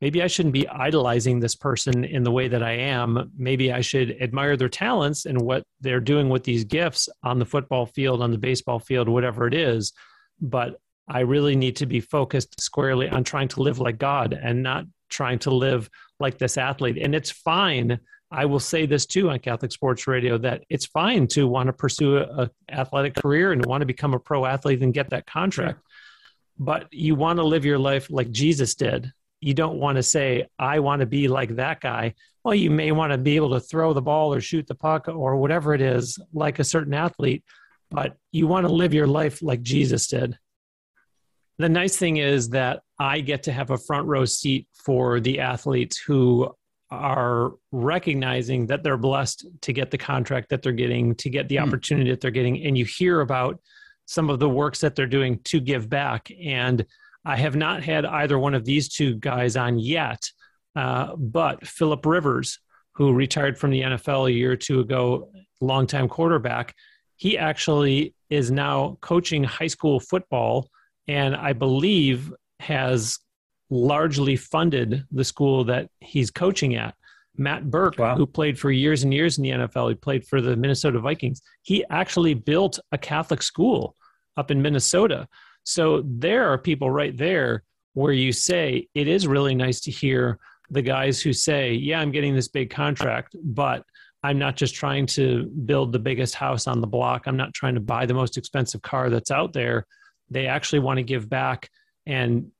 maybe 0.00 0.22
I 0.22 0.26
shouldn't 0.26 0.52
be 0.52 0.68
idolizing 0.68 1.40
this 1.40 1.54
person 1.54 2.04
in 2.04 2.22
the 2.22 2.30
way 2.30 2.48
that 2.48 2.62
I 2.62 2.72
am. 2.72 3.30
Maybe 3.36 3.72
I 3.72 3.80
should 3.80 4.20
admire 4.20 4.56
their 4.56 4.68
talents 4.68 5.26
and 5.26 5.40
what 5.40 5.62
they're 5.80 6.00
doing 6.00 6.28
with 6.28 6.44
these 6.44 6.64
gifts 6.64 7.08
on 7.22 7.38
the 7.38 7.46
football 7.46 7.86
field, 7.86 8.22
on 8.22 8.30
the 8.30 8.38
baseball 8.38 8.78
field, 8.78 9.08
whatever 9.08 9.46
it 9.46 9.54
is. 9.54 9.92
But 10.40 10.78
I 11.08 11.20
really 11.20 11.56
need 11.56 11.76
to 11.76 11.86
be 11.86 12.00
focused 12.00 12.60
squarely 12.60 13.08
on 13.08 13.24
trying 13.24 13.48
to 13.48 13.62
live 13.62 13.78
like 13.78 13.98
God 13.98 14.32
and 14.32 14.62
not 14.62 14.84
trying 15.08 15.38
to 15.40 15.50
live 15.50 15.88
like 16.18 16.38
this 16.38 16.58
athlete. 16.58 16.98
And 17.00 17.14
it's 17.14 17.30
fine. 17.30 18.00
I 18.30 18.44
will 18.46 18.60
say 18.60 18.86
this 18.86 19.06
too 19.06 19.30
on 19.30 19.38
Catholic 19.38 19.70
Sports 19.70 20.06
Radio 20.06 20.36
that 20.38 20.64
it's 20.68 20.86
fine 20.86 21.28
to 21.28 21.46
want 21.46 21.68
to 21.68 21.72
pursue 21.72 22.18
a, 22.18 22.50
athletic 22.70 23.14
career 23.14 23.52
and 23.52 23.64
want 23.64 23.82
to 23.82 23.86
become 23.86 24.14
a 24.14 24.18
pro 24.18 24.44
athlete 24.44 24.82
and 24.82 24.92
get 24.92 25.10
that 25.10 25.26
contract. 25.26 25.80
But 26.58 26.92
you 26.92 27.14
want 27.14 27.38
to 27.38 27.44
live 27.44 27.64
your 27.64 27.78
life 27.78 28.10
like 28.10 28.30
Jesus 28.32 28.74
did. 28.74 29.12
You 29.40 29.54
don't 29.54 29.78
want 29.78 29.96
to 29.96 30.02
say, 30.02 30.46
I 30.58 30.78
want 30.78 31.00
to 31.00 31.06
be 31.06 31.28
like 31.28 31.56
that 31.56 31.80
guy. 31.80 32.14
Well, 32.44 32.54
you 32.54 32.70
may 32.70 32.92
want 32.92 33.12
to 33.12 33.18
be 33.18 33.36
able 33.36 33.50
to 33.50 33.60
throw 33.60 33.92
the 33.92 34.02
ball 34.02 34.32
or 34.32 34.40
shoot 34.40 34.66
the 34.66 34.74
puck 34.74 35.08
or 35.08 35.36
whatever 35.36 35.74
it 35.74 35.80
is, 35.80 36.18
like 36.32 36.58
a 36.58 36.64
certain 36.64 36.94
athlete, 36.94 37.44
but 37.90 38.16
you 38.32 38.46
want 38.46 38.66
to 38.66 38.72
live 38.72 38.94
your 38.94 39.06
life 39.06 39.42
like 39.42 39.62
Jesus 39.62 40.06
did 40.06 40.38
the 41.58 41.68
nice 41.68 41.96
thing 41.96 42.18
is 42.18 42.50
that 42.50 42.82
I 42.98 43.20
get 43.20 43.44
to 43.44 43.52
have 43.52 43.70
a 43.70 43.78
front 43.78 44.06
row 44.06 44.24
seat 44.24 44.68
for 44.72 45.20
the 45.20 45.40
athletes 45.40 45.98
who 45.98 46.50
are 46.90 47.52
recognizing 47.72 48.66
that 48.66 48.82
they're 48.82 48.96
blessed 48.96 49.46
to 49.62 49.72
get 49.72 49.90
the 49.90 49.98
contract 49.98 50.50
that 50.50 50.62
they're 50.62 50.72
getting, 50.72 51.14
to 51.16 51.30
get 51.30 51.48
the 51.48 51.56
mm. 51.56 51.66
opportunity 51.66 52.10
that 52.10 52.20
they're 52.20 52.30
getting. 52.30 52.64
And 52.66 52.76
you 52.76 52.84
hear 52.84 53.20
about 53.22 53.60
some 54.04 54.30
of 54.30 54.38
the 54.38 54.48
works 54.48 54.80
that 54.80 54.94
they're 54.94 55.06
doing 55.06 55.40
to 55.44 55.60
give 55.60 55.88
back. 55.88 56.30
And 56.40 56.84
I 57.26 57.36
have 57.36 57.56
not 57.56 57.82
had 57.82 58.06
either 58.06 58.38
one 58.38 58.54
of 58.54 58.64
these 58.64 58.88
two 58.88 59.16
guys 59.16 59.56
on 59.56 59.80
yet, 59.80 60.22
uh, 60.76 61.16
but 61.16 61.66
Philip 61.66 62.06
Rivers, 62.06 62.60
who 62.92 63.12
retired 63.12 63.58
from 63.58 63.72
the 63.72 63.82
NFL 63.82 64.28
a 64.28 64.32
year 64.32 64.52
or 64.52 64.56
two 64.56 64.78
ago, 64.78 65.28
longtime 65.60 66.08
quarterback, 66.08 66.76
he 67.16 67.36
actually 67.36 68.14
is 68.30 68.52
now 68.52 68.96
coaching 69.00 69.42
high 69.42 69.66
school 69.66 69.98
football 69.98 70.68
and 71.08 71.34
I 71.34 71.52
believe 71.52 72.32
has 72.60 73.18
largely 73.70 74.36
funded 74.36 75.04
the 75.10 75.24
school 75.24 75.64
that 75.64 75.88
he's 76.00 76.30
coaching 76.30 76.76
at. 76.76 76.94
Matt 77.36 77.68
Birk, 77.68 77.98
wow. 77.98 78.16
who 78.16 78.24
played 78.24 78.56
for 78.58 78.70
years 78.70 79.02
and 79.02 79.12
years 79.12 79.36
in 79.36 79.42
the 79.42 79.50
NFL, 79.50 79.88
he 79.88 79.94
played 79.96 80.26
for 80.26 80.40
the 80.40 80.56
Minnesota 80.56 81.00
Vikings. 81.00 81.42
He 81.62 81.84
actually 81.90 82.34
built 82.34 82.78
a 82.92 82.98
Catholic 82.98 83.42
school 83.42 83.96
up 84.36 84.50
in 84.50 84.62
Minnesota. 84.62 85.26
So 85.66 86.02
there 86.06 86.50
are 86.50 86.58
people 86.58 86.90
right 86.90 87.16
there 87.16 87.62
where 87.94 88.12
you 88.12 88.32
say 88.32 88.88
it 88.94 89.08
is 89.08 89.26
really 89.26 89.54
nice 89.54 89.80
to 89.82 89.90
hear 89.90 90.38
the 90.70 90.82
guys 90.82 91.20
who 91.20 91.32
say, 91.32 91.72
Yeah, 91.72 92.00
I'm 92.00 92.10
getting 92.10 92.34
this 92.34 92.48
big 92.48 92.70
contract, 92.70 93.36
but 93.42 93.84
I'm 94.22 94.38
not 94.38 94.56
just 94.56 94.74
trying 94.74 95.06
to 95.06 95.44
build 95.44 95.92
the 95.92 95.98
biggest 95.98 96.34
house 96.34 96.66
on 96.66 96.80
the 96.80 96.86
block. 96.86 97.26
I'm 97.26 97.36
not 97.36 97.54
trying 97.54 97.74
to 97.74 97.80
buy 97.80 98.06
the 98.06 98.14
most 98.14 98.36
expensive 98.36 98.82
car 98.82 99.10
that's 99.10 99.30
out 99.30 99.52
there 99.52 99.86
they 100.30 100.46
actually 100.46 100.80
want 100.80 100.98
to 100.98 101.02
give 101.02 101.28
back 101.28 101.70
and 102.06 102.50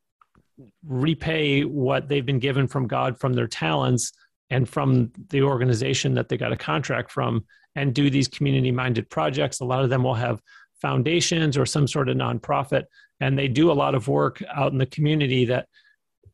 repay 0.87 1.63
what 1.65 2.09
they've 2.09 2.25
been 2.25 2.39
given 2.39 2.67
from 2.67 2.87
God 2.87 3.19
from 3.19 3.35
their 3.35 3.47
talents 3.47 4.13
and 4.51 4.69
from 4.69 5.13
the 5.29 5.43
organization 5.43 6.15
that 6.15 6.29
they 6.29 6.37
got 6.37 6.53
a 6.53 6.57
contract 6.57 7.11
from 7.11 7.45
and 7.75 7.95
do 7.95 8.09
these 8.09 8.29
community 8.29 8.71
minded 8.71 9.11
projects. 9.11 9.61
A 9.61 9.65
lot 9.65 9.83
of 9.83 9.91
them 9.91 10.03
will 10.03 10.15
have 10.15 10.41
foundations 10.81 11.57
or 11.57 11.67
some 11.67 11.87
sort 11.87 12.09
of 12.09 12.17
nonprofit, 12.17 12.85
and 13.21 13.39
they 13.39 13.49
do 13.49 13.71
a 13.71 13.75
lot 13.75 13.95
of 13.95 14.09
work 14.09 14.43
out 14.55 14.73
in 14.73 14.79
the 14.79 14.87
community 14.87 15.47
that 15.47 15.67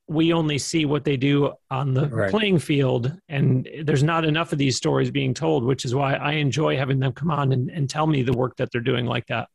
we 0.09 0.33
only 0.33 0.59
see 0.59 0.85
what 0.85 1.05
they 1.05 1.17
do 1.17 1.53
on 1.71 1.95
the 1.95 2.09
right. 2.09 2.31
playing 2.31 2.59
field. 2.59 3.17
And 3.29 3.69
there's 3.85 4.03
not 4.03 4.25
enough 4.25 4.53
of 4.53 4.59
these 4.59 4.77
stories 4.77 5.11
being 5.11 5.35
told 5.35 5.65
which 5.65 5.85
is 5.85 5.95
why 5.95 6.15
i 6.15 6.33
enjoy 6.33 6.77
having 6.77 6.99
them 6.99 7.13
come 7.13 7.31
on 7.31 7.53
and, 7.53 7.71
and 7.71 7.89
tell 7.89 8.07
me 8.07 8.23
the 8.23 8.33
work 8.33 8.57
that 8.57 8.71
they're 8.73 8.81
doing 8.81 9.07
like 9.07 9.27
that. 9.29 9.49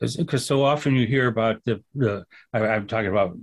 Because 0.00 0.46
so 0.46 0.64
often 0.64 0.94
you 0.94 1.06
hear 1.06 1.26
about 1.26 1.64
the, 1.64 1.82
the 1.94 2.24
I, 2.52 2.60
am 2.76 2.86
talking 2.86 3.10
about 3.10 3.36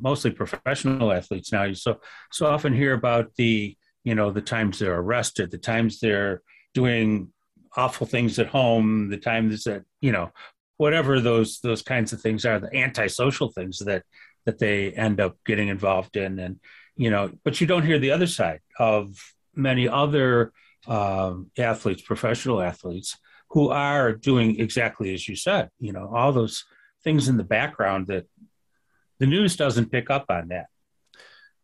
mostly 0.00 0.30
professional 0.30 1.12
athletes 1.12 1.52
now. 1.52 1.64
You 1.64 1.74
so 1.74 2.00
so 2.30 2.46
often 2.46 2.72
hear 2.72 2.94
about 2.94 3.34
the 3.36 3.76
you 4.04 4.14
know 4.14 4.30
the 4.30 4.40
times 4.40 4.78
they're 4.78 4.98
arrested 4.98 5.50
the 5.50 5.58
times 5.58 6.00
they're 6.00 6.40
doing 6.72 7.28
awful 7.76 8.06
things 8.06 8.38
at 8.38 8.48
home 8.48 9.08
the 9.08 9.16
times 9.16 9.64
that 9.64 9.82
you 10.00 10.12
know 10.12 10.30
whatever 10.76 11.20
those 11.20 11.60
those 11.60 11.82
kinds 11.82 12.12
of 12.12 12.20
things 12.20 12.44
are 12.44 12.58
the 12.58 12.74
antisocial 12.74 13.50
things 13.50 13.78
that 13.78 14.02
that 14.44 14.58
they 14.58 14.90
end 14.92 15.20
up 15.20 15.36
getting 15.46 15.68
involved 15.68 16.16
in. 16.16 16.38
And 16.38 16.60
you 16.96 17.10
know 17.10 17.30
but 17.44 17.60
you 17.60 17.66
don't 17.66 17.86
hear 17.86 17.98
the 17.98 18.10
other 18.10 18.26
side 18.26 18.60
of 18.78 19.16
many 19.54 19.88
other 19.88 20.52
um, 20.86 21.50
athletes 21.56 22.02
professional 22.02 22.60
athletes 22.60 23.16
who 23.50 23.68
are 23.68 24.12
doing 24.12 24.58
exactly 24.58 25.14
as 25.14 25.28
you 25.28 25.36
said 25.36 25.68
you 25.78 25.92
know 25.92 26.10
all 26.14 26.32
those 26.32 26.64
things 27.04 27.28
in 27.28 27.36
the 27.36 27.44
background 27.44 28.08
that 28.08 28.26
the 29.20 29.26
news 29.26 29.56
doesn't 29.56 29.92
pick 29.92 30.10
up 30.10 30.26
on 30.28 30.48
that. 30.48 30.66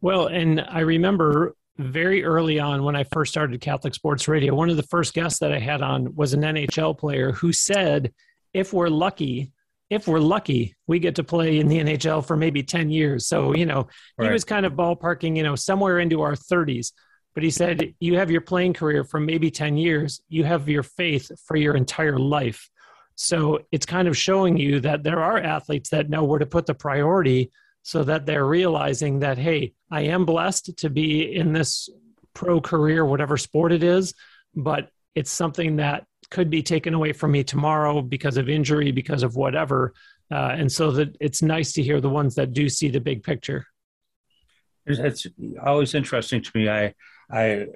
Well 0.00 0.28
and 0.28 0.60
i 0.60 0.80
remember 0.80 1.54
very 1.78 2.24
early 2.24 2.58
on 2.58 2.82
when 2.82 2.96
i 2.96 3.04
first 3.04 3.32
started 3.32 3.60
catholic 3.60 3.94
sports 3.94 4.26
radio 4.28 4.54
one 4.54 4.68
of 4.68 4.76
the 4.76 4.82
first 4.84 5.14
guests 5.14 5.38
that 5.38 5.52
i 5.52 5.58
had 5.58 5.80
on 5.80 6.14
was 6.14 6.32
an 6.32 6.42
nhl 6.42 6.96
player 6.98 7.32
who 7.32 7.52
said 7.52 8.12
if 8.52 8.72
we're 8.72 8.88
lucky 8.88 9.52
if 9.90 10.06
we're 10.06 10.20
lucky, 10.20 10.76
we 10.86 10.98
get 10.98 11.14
to 11.14 11.24
play 11.24 11.58
in 11.58 11.68
the 11.68 11.78
NHL 11.78 12.26
for 12.26 12.36
maybe 12.36 12.62
10 12.62 12.90
years. 12.90 13.26
So, 13.26 13.54
you 13.54 13.64
know, 13.64 13.88
right. 14.18 14.26
he 14.26 14.32
was 14.32 14.44
kind 14.44 14.66
of 14.66 14.74
ballparking, 14.74 15.36
you 15.36 15.42
know, 15.42 15.56
somewhere 15.56 15.98
into 15.98 16.20
our 16.20 16.34
30s. 16.34 16.92
But 17.34 17.42
he 17.42 17.50
said, 17.50 17.94
you 18.00 18.18
have 18.18 18.30
your 18.30 18.40
playing 18.40 18.74
career 18.74 19.04
for 19.04 19.20
maybe 19.20 19.50
10 19.50 19.76
years, 19.76 20.20
you 20.28 20.44
have 20.44 20.68
your 20.68 20.82
faith 20.82 21.30
for 21.46 21.56
your 21.56 21.74
entire 21.74 22.18
life. 22.18 22.68
So 23.14 23.60
it's 23.72 23.86
kind 23.86 24.08
of 24.08 24.16
showing 24.16 24.56
you 24.56 24.80
that 24.80 25.02
there 25.02 25.20
are 25.20 25.38
athletes 25.38 25.90
that 25.90 26.10
know 26.10 26.24
where 26.24 26.38
to 26.38 26.46
put 26.46 26.66
the 26.66 26.74
priority 26.74 27.50
so 27.88 28.04
that 28.04 28.26
they're 28.26 28.44
realizing 28.44 29.20
that, 29.20 29.38
hey, 29.38 29.72
I 29.90 30.02
am 30.02 30.26
blessed 30.26 30.76
to 30.76 30.90
be 30.90 31.34
in 31.34 31.54
this 31.54 31.88
pro 32.34 32.60
career, 32.60 33.02
whatever 33.02 33.38
sport 33.38 33.72
it 33.72 33.82
is, 33.82 34.12
but 34.54 34.90
it's 35.14 35.30
something 35.30 35.76
that 35.76 36.04
could 36.28 36.50
be 36.50 36.62
taken 36.62 36.92
away 36.92 37.14
from 37.14 37.30
me 37.30 37.42
tomorrow 37.42 38.02
because 38.02 38.36
of 38.36 38.46
injury, 38.46 38.92
because 38.92 39.22
of 39.22 39.36
whatever. 39.36 39.94
Uh, 40.30 40.54
and 40.58 40.70
so 40.70 40.90
that 40.90 41.16
it's 41.18 41.40
nice 41.40 41.72
to 41.72 41.82
hear 41.82 41.98
the 41.98 42.10
ones 42.10 42.34
that 42.34 42.52
do 42.52 42.68
see 42.68 42.90
the 42.90 43.00
big 43.00 43.22
picture. 43.22 43.64
It's 44.84 45.26
always 45.64 45.94
interesting 45.94 46.42
to 46.42 46.50
me. 46.54 46.68
I, 46.68 46.92
I, 47.32 47.68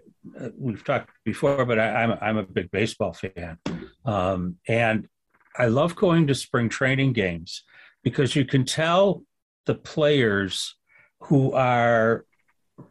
we've 0.59 0.85
talked 0.85 1.09
before, 1.25 1.65
but 1.65 1.79
I, 1.79 2.03
am 2.03 2.13
I'm, 2.13 2.19
I'm 2.21 2.37
a 2.37 2.43
big 2.43 2.71
baseball 2.71 3.15
fan, 3.15 3.57
um, 4.05 4.57
and 4.69 5.09
I 5.57 5.69
love 5.69 5.97
going 5.97 6.27
to 6.27 6.35
spring 6.35 6.69
training 6.69 7.15
games 7.15 7.65
because 8.05 8.37
you 8.37 8.45
can 8.45 8.67
tell 8.67 9.23
the 9.67 9.75
players 9.75 10.77
who 11.21 11.53
are 11.53 12.25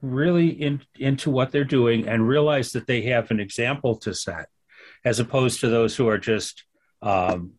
really 0.02 0.50
in, 0.50 0.82
into 0.98 1.30
what 1.30 1.52
they're 1.52 1.64
doing 1.64 2.08
and 2.08 2.28
realize 2.28 2.72
that 2.72 2.88
they 2.88 3.02
have 3.04 3.32
an 3.32 3.40
example 3.40 3.96
to 3.98 4.14
set 4.14 4.48
as 5.04 5.20
opposed 5.20 5.60
to 5.60 5.70
those 5.70 5.96
who 5.96 6.08
are 6.08 6.18
just 6.18 6.64
um, 7.02 7.54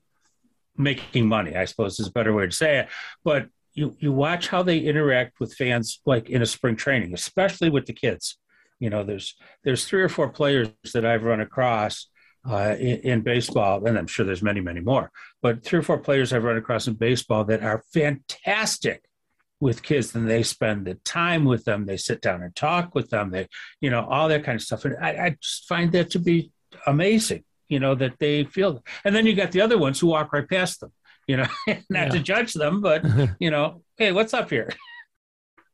making 0.77 1.27
money, 1.27 1.57
I 1.57 1.65
suppose 1.65 1.99
is 1.99 2.09
a 2.09 2.13
better 2.13 2.33
way 2.33 2.47
to 2.47 2.53
say 2.53 2.79
it. 2.79 2.89
But 3.25 3.49
you, 3.75 3.97
you 3.99 4.13
watch 4.13 4.49
how 4.49 4.63
they 4.63 4.79
interact 4.79 5.41
with 5.41 5.55
fans 5.55 6.01
like 6.07 6.31
in 6.31 6.43
a 6.43 6.47
spring 6.47 6.77
training, 6.77 7.15
especially 7.15 7.71
with 7.71 7.87
the 7.87 7.93
kids. 7.93 8.39
You 8.79 8.91
know, 8.91 9.05
there's 9.05 9.37
there's 9.65 9.85
three 9.85 10.03
or 10.03 10.09
four 10.09 10.29
players 10.29 10.71
that 10.93 11.07
I've 11.07 11.25
run 11.25 11.41
across 11.41 12.09
uh, 12.49 12.77
in, 12.79 12.99
in, 13.01 13.21
baseball, 13.21 13.87
and 13.87 13.97
I'm 13.97 14.07
sure 14.07 14.27
there's 14.27 14.43
many, 14.43 14.61
many 14.61 14.81
more. 14.81 15.11
But 15.41 15.63
three 15.65 15.79
or 15.79 15.83
four 15.83 15.99
players 15.99 16.33
I've 16.33 16.45
run 16.45 16.57
across 16.57 16.89
in 16.89 16.95
baseball 16.95 17.45
that 17.45 17.63
are 17.63 17.85
fantastic 17.93 19.05
with 19.63 19.83
kids. 19.85 20.15
And 20.15 20.29
they 20.29 20.43
spend 20.43 20.87
the 20.87 20.95
time 20.97 21.45
with 21.45 21.65
them. 21.65 21.87
They 21.87 21.97
sit 21.97 22.21
down 22.21 22.43
and 22.43 22.55
talk 22.55 22.97
with 22.97 23.11
them. 23.11 23.31
They, 23.31 23.47
you 23.81 23.91
know, 23.91 24.05
all 24.05 24.29
that 24.29 24.45
kind 24.45 24.57
of 24.57 24.63
stuff. 24.63 24.85
And 24.85 24.97
I, 25.01 25.11
I 25.11 25.37
just 25.41 25.69
find 25.69 25.93
that 25.93 26.11
to 26.11 26.19
be 26.19 26.51
amazing, 26.85 27.45
you 27.69 27.79
know, 27.79 27.95
that 27.95 28.19
they 28.19 28.43
feel. 28.43 28.83
And 29.05 29.15
then 29.15 29.25
you 29.25 29.35
got 29.35 29.53
the 29.53 29.61
other 29.61 29.79
ones 29.79 30.01
who 30.01 30.09
walk 30.09 30.33
right 30.33 30.49
past 30.49 30.81
them, 30.81 30.93
you 31.29 31.37
know, 31.37 31.47
not 31.69 31.79
yeah. 31.89 32.09
to 32.09 32.19
judge 32.19 32.55
them, 32.55 32.81
but, 32.81 33.05
you 33.39 33.53
know, 33.53 33.83
hey, 33.97 34.11
what's 34.11 34.35
up 34.35 34.51
here? 34.51 34.69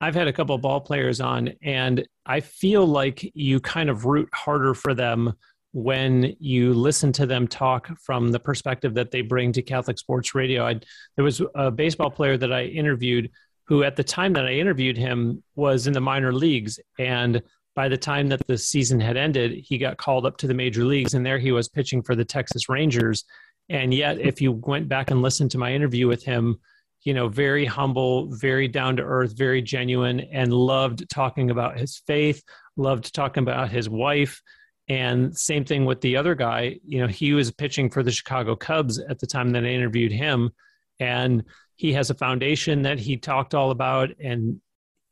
I've 0.02 0.14
had 0.14 0.28
a 0.28 0.32
couple 0.34 0.56
ball 0.58 0.80
players 0.80 1.20
on, 1.20 1.54
and 1.62 2.06
I 2.24 2.40
feel 2.40 2.86
like 2.86 3.32
you 3.34 3.58
kind 3.58 3.90
of 3.90 4.04
root 4.04 4.28
harder 4.32 4.74
for 4.74 4.94
them 4.94 5.32
when 5.78 6.34
you 6.40 6.74
listen 6.74 7.12
to 7.12 7.24
them 7.24 7.46
talk 7.46 7.88
from 8.00 8.32
the 8.32 8.40
perspective 8.40 8.94
that 8.94 9.12
they 9.12 9.20
bring 9.20 9.52
to 9.52 9.62
Catholic 9.62 9.98
Sports 9.98 10.34
Radio. 10.34 10.66
I, 10.66 10.80
there 11.14 11.24
was 11.24 11.40
a 11.54 11.70
baseball 11.70 12.10
player 12.10 12.36
that 12.36 12.52
I 12.52 12.64
interviewed 12.64 13.30
who, 13.68 13.84
at 13.84 13.94
the 13.94 14.02
time 14.02 14.32
that 14.32 14.46
I 14.46 14.52
interviewed 14.52 14.96
him, 14.96 15.42
was 15.54 15.86
in 15.86 15.92
the 15.92 16.00
minor 16.00 16.32
leagues, 16.32 16.80
and 16.98 17.40
by 17.76 17.88
the 17.88 17.96
time 17.96 18.26
that 18.28 18.44
the 18.48 18.58
season 18.58 18.98
had 18.98 19.16
ended, 19.16 19.52
he 19.52 19.78
got 19.78 19.98
called 19.98 20.26
up 20.26 20.36
to 20.38 20.48
the 20.48 20.54
major 20.54 20.84
leagues, 20.84 21.14
and 21.14 21.24
there 21.24 21.38
he 21.38 21.52
was 21.52 21.68
pitching 21.68 22.02
for 22.02 22.16
the 22.16 22.24
Texas 22.24 22.68
Rangers. 22.68 23.24
And 23.68 23.94
yet, 23.94 24.18
if 24.18 24.40
you 24.40 24.52
went 24.52 24.88
back 24.88 25.12
and 25.12 25.22
listened 25.22 25.52
to 25.52 25.58
my 25.58 25.72
interview 25.72 26.08
with 26.08 26.24
him, 26.24 26.58
you 27.04 27.14
know, 27.14 27.28
very 27.28 27.64
humble, 27.64 28.34
very 28.34 28.66
down 28.66 28.96
to 28.96 29.04
earth, 29.04 29.36
very 29.36 29.62
genuine, 29.62 30.20
and 30.32 30.52
loved 30.52 31.08
talking 31.08 31.50
about 31.50 31.78
his 31.78 32.02
faith, 32.06 32.42
loved 32.76 33.14
talking 33.14 33.44
about 33.44 33.70
his 33.70 33.88
wife. 33.88 34.42
And 34.88 35.36
same 35.36 35.64
thing 35.64 35.84
with 35.84 36.00
the 36.00 36.16
other 36.16 36.34
guy. 36.34 36.78
You 36.84 37.00
know, 37.00 37.06
he 37.06 37.34
was 37.34 37.50
pitching 37.50 37.90
for 37.90 38.02
the 38.02 38.10
Chicago 38.10 38.56
Cubs 38.56 38.98
at 38.98 39.18
the 39.18 39.26
time 39.26 39.50
that 39.50 39.64
I 39.64 39.68
interviewed 39.68 40.12
him. 40.12 40.50
And 40.98 41.44
he 41.76 41.92
has 41.92 42.10
a 42.10 42.14
foundation 42.14 42.82
that 42.82 42.98
he 42.98 43.16
talked 43.16 43.54
all 43.54 43.70
about 43.70 44.10
and 44.18 44.60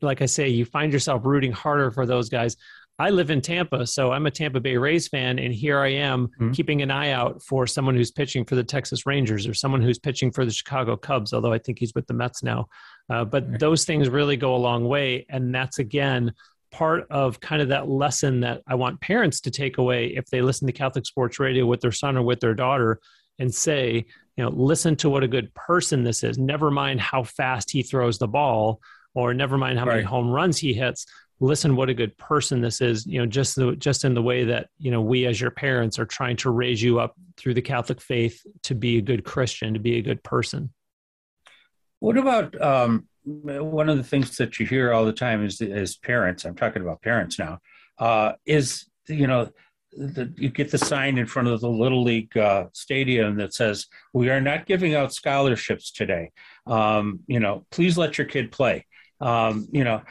like 0.02 0.22
I 0.22 0.26
say, 0.26 0.48
you 0.48 0.64
find 0.64 0.92
yourself 0.92 1.22
rooting 1.24 1.52
harder 1.52 1.90
for 1.90 2.06
those 2.06 2.28
guys. 2.28 2.56
I 2.98 3.10
live 3.10 3.28
in 3.28 3.42
Tampa, 3.42 3.86
so 3.86 4.10
I'm 4.12 4.24
a 4.24 4.30
Tampa 4.30 4.58
Bay 4.58 4.78
Rays 4.78 5.06
fan, 5.06 5.38
and 5.38 5.52
here 5.52 5.80
I 5.80 5.88
am 5.88 6.28
mm-hmm. 6.28 6.52
keeping 6.52 6.80
an 6.80 6.90
eye 6.90 7.10
out 7.10 7.42
for 7.42 7.66
someone 7.66 7.94
who's 7.94 8.10
pitching 8.10 8.46
for 8.46 8.54
the 8.54 8.64
Texas 8.64 9.04
Rangers 9.04 9.46
or 9.46 9.52
someone 9.52 9.82
who's 9.82 9.98
pitching 9.98 10.32
for 10.32 10.46
the 10.46 10.50
Chicago 10.50 10.96
Cubs, 10.96 11.34
although 11.34 11.52
I 11.52 11.58
think 11.58 11.78
he's 11.78 11.92
with 11.94 12.06
the 12.06 12.14
Mets 12.14 12.42
now. 12.42 12.68
Uh, 13.10 13.24
but 13.24 13.60
those 13.60 13.84
things 13.84 14.08
really 14.08 14.38
go 14.38 14.54
a 14.54 14.56
long 14.56 14.86
way, 14.86 15.26
and 15.28 15.54
that's 15.54 15.78
again 15.78 16.32
part 16.76 17.06
of 17.10 17.40
kind 17.40 17.62
of 17.62 17.68
that 17.68 17.88
lesson 17.88 18.40
that 18.40 18.60
I 18.66 18.74
want 18.74 19.00
parents 19.00 19.40
to 19.40 19.50
take 19.50 19.78
away 19.78 20.08
if 20.08 20.26
they 20.26 20.42
listen 20.42 20.66
to 20.66 20.72
Catholic 20.74 21.06
Sports 21.06 21.40
Radio 21.40 21.64
with 21.64 21.80
their 21.80 21.92
son 21.92 22.18
or 22.18 22.22
with 22.22 22.40
their 22.40 22.54
daughter 22.54 23.00
and 23.38 23.54
say, 23.54 24.04
you 24.36 24.44
know, 24.44 24.50
listen 24.50 24.94
to 24.96 25.08
what 25.08 25.24
a 25.24 25.28
good 25.28 25.54
person 25.54 26.04
this 26.04 26.22
is. 26.22 26.36
Never 26.36 26.70
mind 26.70 27.00
how 27.00 27.22
fast 27.22 27.70
he 27.70 27.82
throws 27.82 28.18
the 28.18 28.28
ball 28.28 28.82
or 29.14 29.32
never 29.32 29.56
mind 29.56 29.78
how 29.78 29.86
right. 29.86 29.94
many 29.94 30.04
home 30.04 30.28
runs 30.28 30.58
he 30.58 30.74
hits 30.74 31.06
listen 31.38 31.76
what 31.76 31.90
a 31.90 31.94
good 31.94 32.16
person 32.16 32.60
this 32.62 32.80
is 32.80 33.06
you 33.06 33.18
know 33.18 33.26
just 33.26 33.56
the 33.56 33.76
just 33.76 34.04
in 34.04 34.14
the 34.14 34.22
way 34.22 34.44
that 34.44 34.68
you 34.78 34.90
know 34.90 35.02
we 35.02 35.26
as 35.26 35.38
your 35.38 35.50
parents 35.50 35.98
are 35.98 36.06
trying 36.06 36.34
to 36.34 36.50
raise 36.50 36.82
you 36.82 36.98
up 36.98 37.14
through 37.36 37.52
the 37.52 37.60
catholic 37.60 38.00
faith 38.00 38.40
to 38.62 38.74
be 38.74 38.96
a 38.96 39.02
good 39.02 39.22
christian 39.22 39.74
to 39.74 39.80
be 39.80 39.98
a 39.98 40.02
good 40.02 40.22
person 40.22 40.72
what 42.00 42.16
about 42.16 42.58
um, 42.60 43.06
one 43.26 43.88
of 43.88 43.96
the 43.96 44.04
things 44.04 44.36
that 44.36 44.58
you 44.58 44.66
hear 44.66 44.92
all 44.92 45.04
the 45.04 45.12
time 45.12 45.44
is 45.44 45.60
as 45.60 45.96
parents 45.96 46.44
i'm 46.44 46.54
talking 46.54 46.82
about 46.82 47.02
parents 47.02 47.38
now 47.38 47.58
uh, 47.98 48.32
is 48.44 48.86
you 49.08 49.26
know 49.26 49.48
the, 49.92 50.32
you 50.36 50.50
get 50.50 50.70
the 50.70 50.78
sign 50.78 51.18
in 51.18 51.26
front 51.26 51.48
of 51.48 51.60
the 51.60 51.70
little 51.70 52.02
league 52.02 52.36
uh, 52.36 52.66
stadium 52.72 53.36
that 53.36 53.54
says 53.54 53.86
we 54.12 54.28
are 54.28 54.40
not 54.40 54.66
giving 54.66 54.94
out 54.94 55.14
scholarships 55.14 55.90
today. 55.90 56.32
Um, 56.66 57.20
you 57.26 57.40
know 57.40 57.64
please 57.70 57.96
let 57.96 58.18
your 58.18 58.26
kid 58.26 58.52
play. 58.52 58.86
Um, 59.20 59.66
you 59.70 59.84
know, 59.84 60.02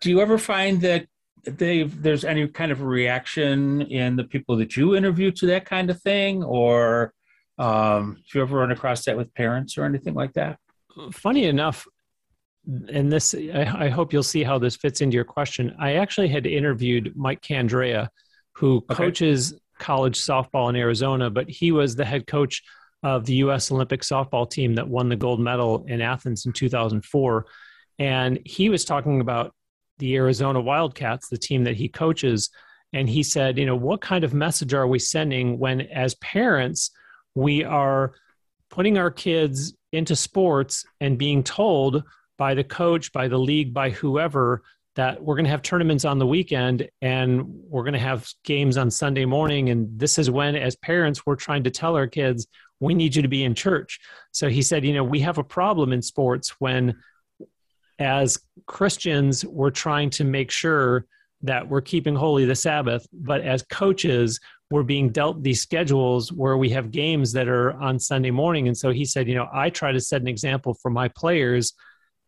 do 0.00 0.10
you 0.10 0.20
ever 0.20 0.36
find 0.36 0.80
that 0.82 1.06
there's 1.44 2.24
any 2.24 2.46
kind 2.48 2.70
of 2.70 2.82
reaction 2.82 3.82
in 3.82 4.14
the 4.16 4.24
people 4.24 4.56
that 4.58 4.76
you 4.76 4.94
interview 4.94 5.30
to 5.32 5.46
that 5.46 5.64
kind 5.64 5.90
of 5.90 6.00
thing, 6.00 6.44
or 6.44 7.12
um, 7.58 8.18
do 8.30 8.38
you 8.38 8.42
ever 8.42 8.58
run 8.58 8.70
across 8.70 9.04
that 9.06 9.16
with 9.16 9.34
parents 9.34 9.76
or 9.78 9.84
anything 9.84 10.14
like 10.14 10.34
that? 10.34 10.58
Funny 11.12 11.44
enough, 11.44 11.86
and 12.66 13.12
this 13.12 13.34
I, 13.34 13.86
I 13.86 13.88
hope 13.88 14.12
you'll 14.12 14.22
see 14.22 14.42
how 14.42 14.58
this 14.58 14.76
fits 14.76 15.00
into 15.00 15.14
your 15.14 15.24
question. 15.24 15.74
I 15.78 15.94
actually 15.94 16.28
had 16.28 16.46
interviewed 16.46 17.12
Mike 17.16 17.42
Candrea, 17.42 18.08
who 18.52 18.76
okay. 18.90 18.94
coaches 18.94 19.54
college 19.78 20.18
softball 20.18 20.68
in 20.70 20.76
Arizona, 20.76 21.28
but 21.28 21.48
he 21.50 21.72
was 21.72 21.96
the 21.96 22.04
head 22.04 22.26
coach 22.26 22.62
of 23.02 23.24
the 23.26 23.34
U.S. 23.34 23.72
Olympic 23.72 24.02
softball 24.02 24.48
team 24.48 24.76
that 24.76 24.88
won 24.88 25.08
the 25.08 25.16
gold 25.16 25.40
medal 25.40 25.84
in 25.88 26.00
Athens 26.00 26.46
in 26.46 26.52
2004. 26.52 27.46
And 27.98 28.38
he 28.44 28.68
was 28.68 28.84
talking 28.84 29.20
about 29.20 29.52
the 29.98 30.14
Arizona 30.16 30.60
Wildcats, 30.60 31.28
the 31.28 31.36
team 31.36 31.64
that 31.64 31.76
he 31.76 31.88
coaches. 31.88 32.50
And 32.92 33.08
he 33.08 33.22
said, 33.22 33.58
you 33.58 33.66
know, 33.66 33.76
what 33.76 34.00
kind 34.00 34.22
of 34.22 34.34
message 34.34 34.72
are 34.72 34.86
we 34.86 34.98
sending 34.98 35.58
when, 35.58 35.80
as 35.80 36.14
parents, 36.16 36.90
we 37.34 37.64
are 37.64 38.12
putting 38.70 38.98
our 38.98 39.10
kids 39.10 39.74
into 39.92 40.14
sports 40.14 40.84
and 41.00 41.18
being 41.18 41.42
told 41.42 42.04
by 42.38 42.54
the 42.54 42.64
coach, 42.64 43.12
by 43.12 43.28
the 43.28 43.38
league, 43.38 43.72
by 43.72 43.90
whoever 43.90 44.62
that 44.94 45.22
we're 45.22 45.34
going 45.34 45.44
to 45.44 45.50
have 45.50 45.62
tournaments 45.62 46.04
on 46.04 46.18
the 46.18 46.26
weekend 46.26 46.88
and 47.00 47.42
we're 47.46 47.82
going 47.82 47.94
to 47.94 47.98
have 47.98 48.28
games 48.44 48.76
on 48.76 48.90
Sunday 48.90 49.24
morning. 49.24 49.70
And 49.70 49.98
this 49.98 50.18
is 50.18 50.30
when, 50.30 50.54
as 50.54 50.76
parents, 50.76 51.24
we're 51.24 51.36
trying 51.36 51.64
to 51.64 51.70
tell 51.70 51.96
our 51.96 52.06
kids, 52.06 52.46
we 52.80 52.94
need 52.94 53.14
you 53.14 53.22
to 53.22 53.28
be 53.28 53.44
in 53.44 53.54
church. 53.54 54.00
So 54.32 54.48
he 54.48 54.60
said, 54.60 54.84
you 54.84 54.92
know, 54.92 55.04
we 55.04 55.20
have 55.20 55.38
a 55.38 55.44
problem 55.44 55.92
in 55.92 56.02
sports 56.02 56.56
when, 56.58 56.96
as 57.98 58.38
Christians, 58.66 59.44
we're 59.46 59.70
trying 59.70 60.10
to 60.10 60.24
make 60.24 60.50
sure 60.50 61.06
that 61.42 61.68
we're 61.68 61.80
keeping 61.80 62.14
holy 62.14 62.44
the 62.44 62.54
Sabbath, 62.54 63.06
but 63.12 63.40
as 63.40 63.62
coaches, 63.62 64.40
we're 64.70 64.82
being 64.82 65.10
dealt 65.10 65.42
these 65.42 65.60
schedules 65.60 66.32
where 66.32 66.56
we 66.56 66.70
have 66.70 66.90
games 66.90 67.32
that 67.32 67.48
are 67.48 67.72
on 67.74 67.98
Sunday 67.98 68.30
morning. 68.30 68.68
And 68.68 68.76
so 68.76 68.90
he 68.90 69.04
said, 69.04 69.28
you 69.28 69.34
know, 69.34 69.48
I 69.52 69.70
try 69.70 69.92
to 69.92 70.00
set 70.00 70.20
an 70.20 70.28
example 70.28 70.74
for 70.74 70.90
my 70.90 71.08
players 71.08 71.74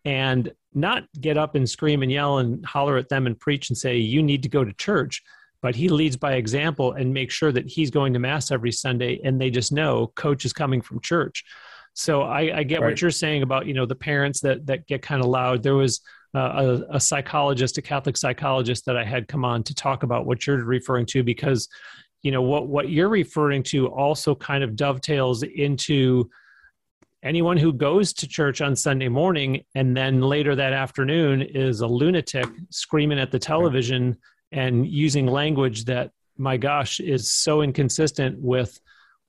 and 0.04 0.52
not 0.74 1.04
get 1.20 1.36
up 1.36 1.54
and 1.54 1.68
scream 1.68 2.02
and 2.02 2.12
yell 2.12 2.38
and 2.38 2.64
holler 2.66 2.96
at 2.96 3.08
them 3.08 3.26
and 3.26 3.38
preach 3.38 3.70
and 3.70 3.78
say, 3.78 3.96
you 3.96 4.22
need 4.22 4.42
to 4.42 4.48
go 4.48 4.64
to 4.64 4.72
church. 4.74 5.22
But 5.62 5.74
he 5.74 5.88
leads 5.88 6.16
by 6.16 6.34
example 6.34 6.92
and 6.92 7.14
makes 7.14 7.34
sure 7.34 7.52
that 7.52 7.66
he's 7.66 7.90
going 7.90 8.12
to 8.12 8.18
mass 8.18 8.50
every 8.50 8.72
Sunday 8.72 9.20
and 9.24 9.40
they 9.40 9.50
just 9.50 9.72
know 9.72 10.08
coach 10.08 10.44
is 10.44 10.52
coming 10.52 10.82
from 10.82 11.00
church. 11.00 11.42
So 11.94 12.22
I, 12.22 12.58
I 12.58 12.62
get 12.64 12.80
right. 12.80 12.90
what 12.90 13.00
you're 13.00 13.10
saying 13.10 13.42
about, 13.42 13.66
you 13.66 13.72
know, 13.72 13.86
the 13.86 13.94
parents 13.94 14.40
that, 14.40 14.66
that 14.66 14.86
get 14.86 15.00
kind 15.00 15.22
of 15.22 15.28
loud. 15.28 15.62
There 15.62 15.76
was 15.76 16.00
uh, 16.34 16.82
a, 16.90 16.96
a 16.96 17.00
psychologist, 17.00 17.78
a 17.78 17.82
Catholic 17.82 18.16
psychologist 18.16 18.84
that 18.86 18.96
I 18.96 19.04
had 19.04 19.28
come 19.28 19.44
on 19.44 19.62
to 19.62 19.74
talk 19.74 20.02
about 20.02 20.26
what 20.26 20.46
you're 20.46 20.64
referring 20.64 21.06
to 21.06 21.22
because 21.22 21.68
you 22.22 22.32
know 22.32 22.42
what 22.42 22.66
what 22.68 22.88
you're 22.88 23.10
referring 23.10 23.62
to 23.62 23.86
also 23.86 24.34
kind 24.34 24.64
of 24.64 24.74
dovetails 24.74 25.42
into 25.42 26.28
anyone 27.24 27.56
who 27.56 27.72
goes 27.72 28.12
to 28.12 28.28
church 28.28 28.60
on 28.60 28.76
Sunday 28.76 29.08
morning 29.08 29.64
and 29.74 29.96
then 29.96 30.20
later 30.20 30.54
that 30.54 30.74
afternoon 30.74 31.40
is 31.40 31.80
a 31.80 31.86
lunatic 31.86 32.46
screaming 32.70 33.18
at 33.18 33.32
the 33.32 33.38
television 33.38 34.16
and 34.52 34.86
using 34.86 35.26
language 35.26 35.86
that 35.86 36.10
my 36.36 36.56
gosh 36.56 37.00
is 37.00 37.32
so 37.32 37.62
inconsistent 37.62 38.38
with 38.38 38.78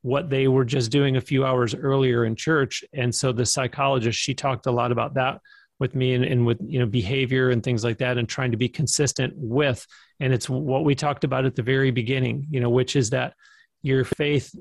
what 0.02 0.30
they 0.30 0.48
were 0.48 0.66
just 0.66 0.92
doing 0.92 1.16
a 1.16 1.22
few 1.22 1.46
hours 1.46 1.74
earlier 1.74 2.26
in 2.26 2.36
church. 2.36 2.84
And 2.94 3.16
so 3.16 3.32
the 3.32 3.46
psychologist 3.46 4.20
she 4.20 4.34
talked 4.34 4.68
a 4.68 4.72
lot 4.72 4.92
about 4.92 5.14
that 5.16 5.40
with 5.80 5.96
me 5.96 6.14
and, 6.14 6.24
and 6.24 6.46
with 6.46 6.60
you 6.62 6.80
know 6.80 6.86
behavior 6.86 7.50
and 7.50 7.64
things 7.64 7.84
like 7.84 7.98
that 8.00 8.18
and 8.18 8.28
trying 8.28 8.52
to 8.52 8.58
be 8.58 8.70
consistent 8.70 9.34
with. 9.36 9.86
And 10.20 10.34
it's 10.34 10.50
what 10.50 10.84
we 10.84 10.96
talked 10.96 11.24
about 11.24 11.46
at 11.46 11.56
the 11.56 11.64
very 11.64 11.92
beginning 11.92 12.48
you 12.50 12.60
know 12.60 12.70
which 12.70 12.96
is 12.96 13.10
that 13.12 13.34
your 13.82 14.04
faith 14.04 14.54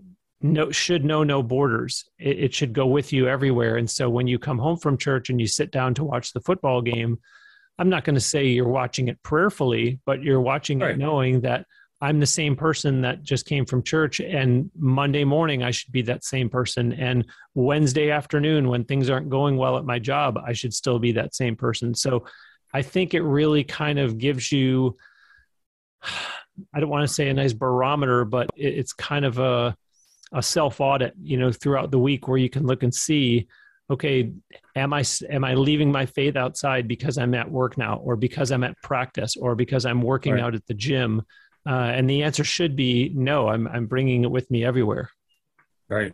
Mm-hmm. 0.44 0.52
no, 0.52 0.70
should 0.70 1.04
know 1.04 1.24
no 1.24 1.42
borders 1.42 2.04
it, 2.18 2.38
it 2.38 2.54
should 2.54 2.74
go 2.74 2.86
with 2.86 3.12
you 3.12 3.28
everywhere 3.28 3.76
and 3.76 3.90
so 3.90 4.10
when 4.10 4.26
you 4.26 4.38
come 4.38 4.58
home 4.58 4.76
from 4.76 4.98
church 4.98 5.30
and 5.30 5.40
you 5.40 5.46
sit 5.46 5.70
down 5.70 5.94
to 5.94 6.04
watch 6.04 6.32
the 6.32 6.40
football 6.40 6.82
game 6.82 7.18
i'm 7.78 7.88
not 7.88 8.04
going 8.04 8.14
to 8.14 8.20
say 8.20 8.46
you're 8.46 8.68
watching 8.68 9.08
it 9.08 9.22
prayerfully 9.22 10.00
but 10.04 10.22
you're 10.22 10.42
watching 10.42 10.80
right. 10.80 10.90
it 10.90 10.98
knowing 10.98 11.40
that 11.40 11.64
I'm 12.02 12.20
the 12.20 12.26
same 12.26 12.54
person 12.54 13.00
that 13.00 13.22
just 13.22 13.46
came 13.46 13.64
from 13.64 13.82
church, 13.82 14.20
and 14.20 14.70
Monday 14.76 15.24
morning 15.24 15.62
I 15.62 15.70
should 15.70 15.90
be 15.90 16.02
that 16.02 16.22
same 16.22 16.50
person. 16.50 16.92
And 16.92 17.24
Wednesday 17.54 18.10
afternoon, 18.10 18.68
when 18.68 18.84
things 18.84 19.08
aren't 19.08 19.30
going 19.30 19.56
well 19.56 19.78
at 19.78 19.86
my 19.86 19.98
job, 19.98 20.36
I 20.44 20.52
should 20.52 20.74
still 20.74 20.98
be 20.98 21.12
that 21.12 21.34
same 21.34 21.56
person. 21.56 21.94
So 21.94 22.26
I 22.74 22.82
think 22.82 23.14
it 23.14 23.22
really 23.22 23.64
kind 23.64 23.98
of 23.98 24.18
gives 24.18 24.52
you, 24.52 24.98
I 26.74 26.80
don't 26.80 26.90
want 26.90 27.08
to 27.08 27.14
say 27.14 27.30
a 27.30 27.34
nice 27.34 27.54
barometer, 27.54 28.26
but 28.26 28.50
it's 28.54 28.92
kind 28.92 29.24
of 29.24 29.38
a, 29.38 29.74
a 30.34 30.42
self 30.42 30.80
audit, 30.80 31.14
you 31.22 31.38
know, 31.38 31.52
throughout 31.52 31.90
the 31.90 31.98
week 31.98 32.28
where 32.28 32.36
you 32.36 32.50
can 32.50 32.66
look 32.66 32.82
and 32.82 32.94
see, 32.94 33.46
okay, 33.88 34.32
am 34.76 34.92
I 34.92 35.04
am 35.30 35.44
I 35.44 35.54
leaving 35.54 35.90
my 35.90 36.04
faith 36.04 36.36
outside 36.36 36.88
because 36.88 37.16
I'm 37.16 37.34
at 37.34 37.50
work 37.50 37.78
now, 37.78 37.96
or 37.98 38.16
because 38.16 38.50
I'm 38.50 38.64
at 38.64 38.76
practice, 38.82 39.36
or 39.36 39.54
because 39.54 39.86
I'm 39.86 40.02
working 40.02 40.34
right. 40.34 40.42
out 40.42 40.54
at 40.54 40.66
the 40.66 40.74
gym? 40.74 41.22
Uh, 41.66 41.92
and 41.94 42.10
the 42.10 42.24
answer 42.24 42.44
should 42.44 42.76
be 42.76 43.10
no. 43.14 43.48
I'm 43.48 43.66
I'm 43.68 43.86
bringing 43.86 44.24
it 44.24 44.30
with 44.30 44.50
me 44.50 44.64
everywhere. 44.64 45.08
Right, 45.88 46.12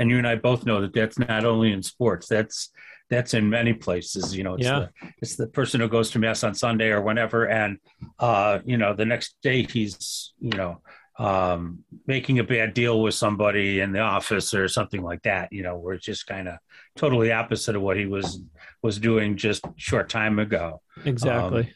and 0.00 0.10
you 0.10 0.18
and 0.18 0.26
I 0.26 0.34
both 0.34 0.66
know 0.66 0.80
that 0.80 0.92
that's 0.92 1.18
not 1.18 1.44
only 1.44 1.72
in 1.72 1.82
sports. 1.82 2.26
That's 2.26 2.70
that's 3.08 3.34
in 3.34 3.48
many 3.48 3.72
places. 3.72 4.36
You 4.36 4.42
know, 4.42 4.54
it's, 4.54 4.64
yeah. 4.64 4.86
the, 5.00 5.10
it's 5.22 5.36
the 5.36 5.46
person 5.46 5.80
who 5.80 5.88
goes 5.88 6.10
to 6.10 6.18
mass 6.18 6.42
on 6.42 6.54
Sunday 6.54 6.88
or 6.88 7.02
whenever, 7.02 7.44
and 7.44 7.78
uh, 8.18 8.58
you 8.64 8.78
know, 8.78 8.94
the 8.94 9.04
next 9.04 9.36
day 9.42 9.62
he's 9.62 10.32
you 10.40 10.50
know 10.50 10.80
um, 11.18 11.84
making 12.06 12.38
a 12.38 12.44
bad 12.44 12.74
deal 12.74 13.00
with 13.00 13.14
somebody 13.14 13.80
in 13.80 13.92
the 13.92 14.00
office 14.00 14.52
or 14.54 14.68
something 14.68 15.02
like 15.02 15.22
that. 15.22 15.52
You 15.52 15.62
know, 15.62 15.76
where 15.76 15.94
it's 15.94 16.04
just 16.04 16.26
kind 16.26 16.48
of 16.48 16.58
totally 16.96 17.32
opposite 17.32 17.76
of 17.76 17.82
what 17.82 17.96
he 17.96 18.06
was 18.06 18.40
was 18.82 18.98
doing 18.98 19.36
just 19.36 19.64
short 19.76 20.08
time 20.08 20.38
ago. 20.38 20.80
Exactly. 21.04 21.62
Um, 21.62 21.68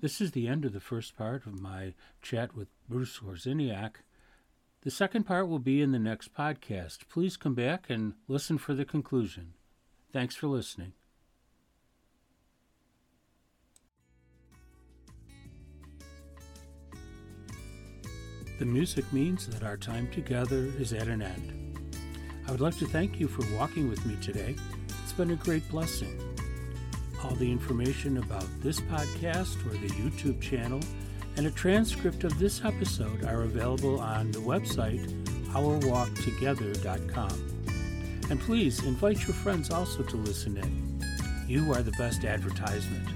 this 0.00 0.20
is 0.20 0.30
the 0.30 0.46
end 0.46 0.64
of 0.64 0.72
the 0.72 0.80
first 0.80 1.16
part 1.16 1.44
of 1.44 1.60
my 1.60 1.94
chat 2.22 2.54
with 2.54 2.68
Bruce 2.88 3.18
Wawrzyniak. 3.18 3.96
The 4.82 4.90
second 4.92 5.24
part 5.24 5.48
will 5.48 5.58
be 5.58 5.82
in 5.82 5.90
the 5.90 5.98
next 5.98 6.32
podcast. 6.32 7.08
Please 7.08 7.36
come 7.36 7.54
back 7.54 7.86
and 7.88 8.14
listen 8.28 8.58
for 8.58 8.74
the 8.74 8.84
conclusion. 8.84 9.54
Thanks 10.12 10.36
for 10.36 10.46
listening. 10.46 10.92
The 18.58 18.66
music 18.66 19.10
means 19.12 19.46
that 19.46 19.62
our 19.62 19.76
time 19.76 20.10
together 20.10 20.72
is 20.80 20.92
at 20.92 21.06
an 21.06 21.22
end. 21.22 21.52
I 22.48 22.50
would 22.50 22.60
like 22.60 22.76
to 22.78 22.86
thank 22.86 23.20
you 23.20 23.28
for 23.28 23.44
walking 23.56 23.88
with 23.88 24.04
me 24.04 24.16
today. 24.20 24.56
It's 25.04 25.12
been 25.12 25.30
a 25.30 25.36
great 25.36 25.68
blessing. 25.68 26.20
All 27.22 27.36
the 27.36 27.52
information 27.52 28.18
about 28.18 28.46
this 28.60 28.80
podcast 28.80 29.64
or 29.64 29.78
the 29.78 29.90
YouTube 29.90 30.40
channel 30.40 30.80
and 31.36 31.46
a 31.46 31.52
transcript 31.52 32.24
of 32.24 32.36
this 32.40 32.64
episode 32.64 33.24
are 33.24 33.42
available 33.42 34.00
on 34.00 34.32
the 34.32 34.40
website 34.40 35.06
ourwalktogether.com. 35.50 37.64
And 38.28 38.40
please 38.40 38.82
invite 38.82 39.24
your 39.24 39.36
friends 39.36 39.70
also 39.70 40.02
to 40.02 40.16
listen 40.16 40.56
in. 40.56 41.00
You 41.46 41.72
are 41.72 41.82
the 41.82 41.92
best 41.92 42.24
advertisement. 42.24 43.08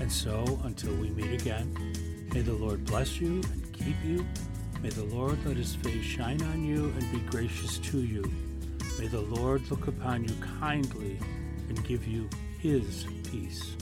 And 0.00 0.10
so, 0.10 0.58
until 0.64 0.92
we 0.96 1.10
meet 1.10 1.40
again, 1.40 1.72
may 2.34 2.40
the 2.40 2.52
Lord 2.52 2.84
bless 2.84 3.20
you 3.20 3.40
keep 3.84 4.02
you. 4.04 4.26
May 4.82 4.88
the 4.88 5.04
Lord 5.04 5.44
let 5.44 5.56
his 5.56 5.74
face 5.74 6.04
shine 6.04 6.42
on 6.42 6.64
you 6.64 6.86
and 6.98 7.12
be 7.12 7.18
gracious 7.30 7.78
to 7.78 7.98
you. 7.98 8.30
May 8.98 9.08
the 9.08 9.20
Lord 9.20 9.70
look 9.70 9.88
upon 9.88 10.24
you 10.24 10.34
kindly 10.60 11.18
and 11.68 11.84
give 11.84 12.06
you 12.06 12.28
his 12.60 13.06
peace. 13.30 13.76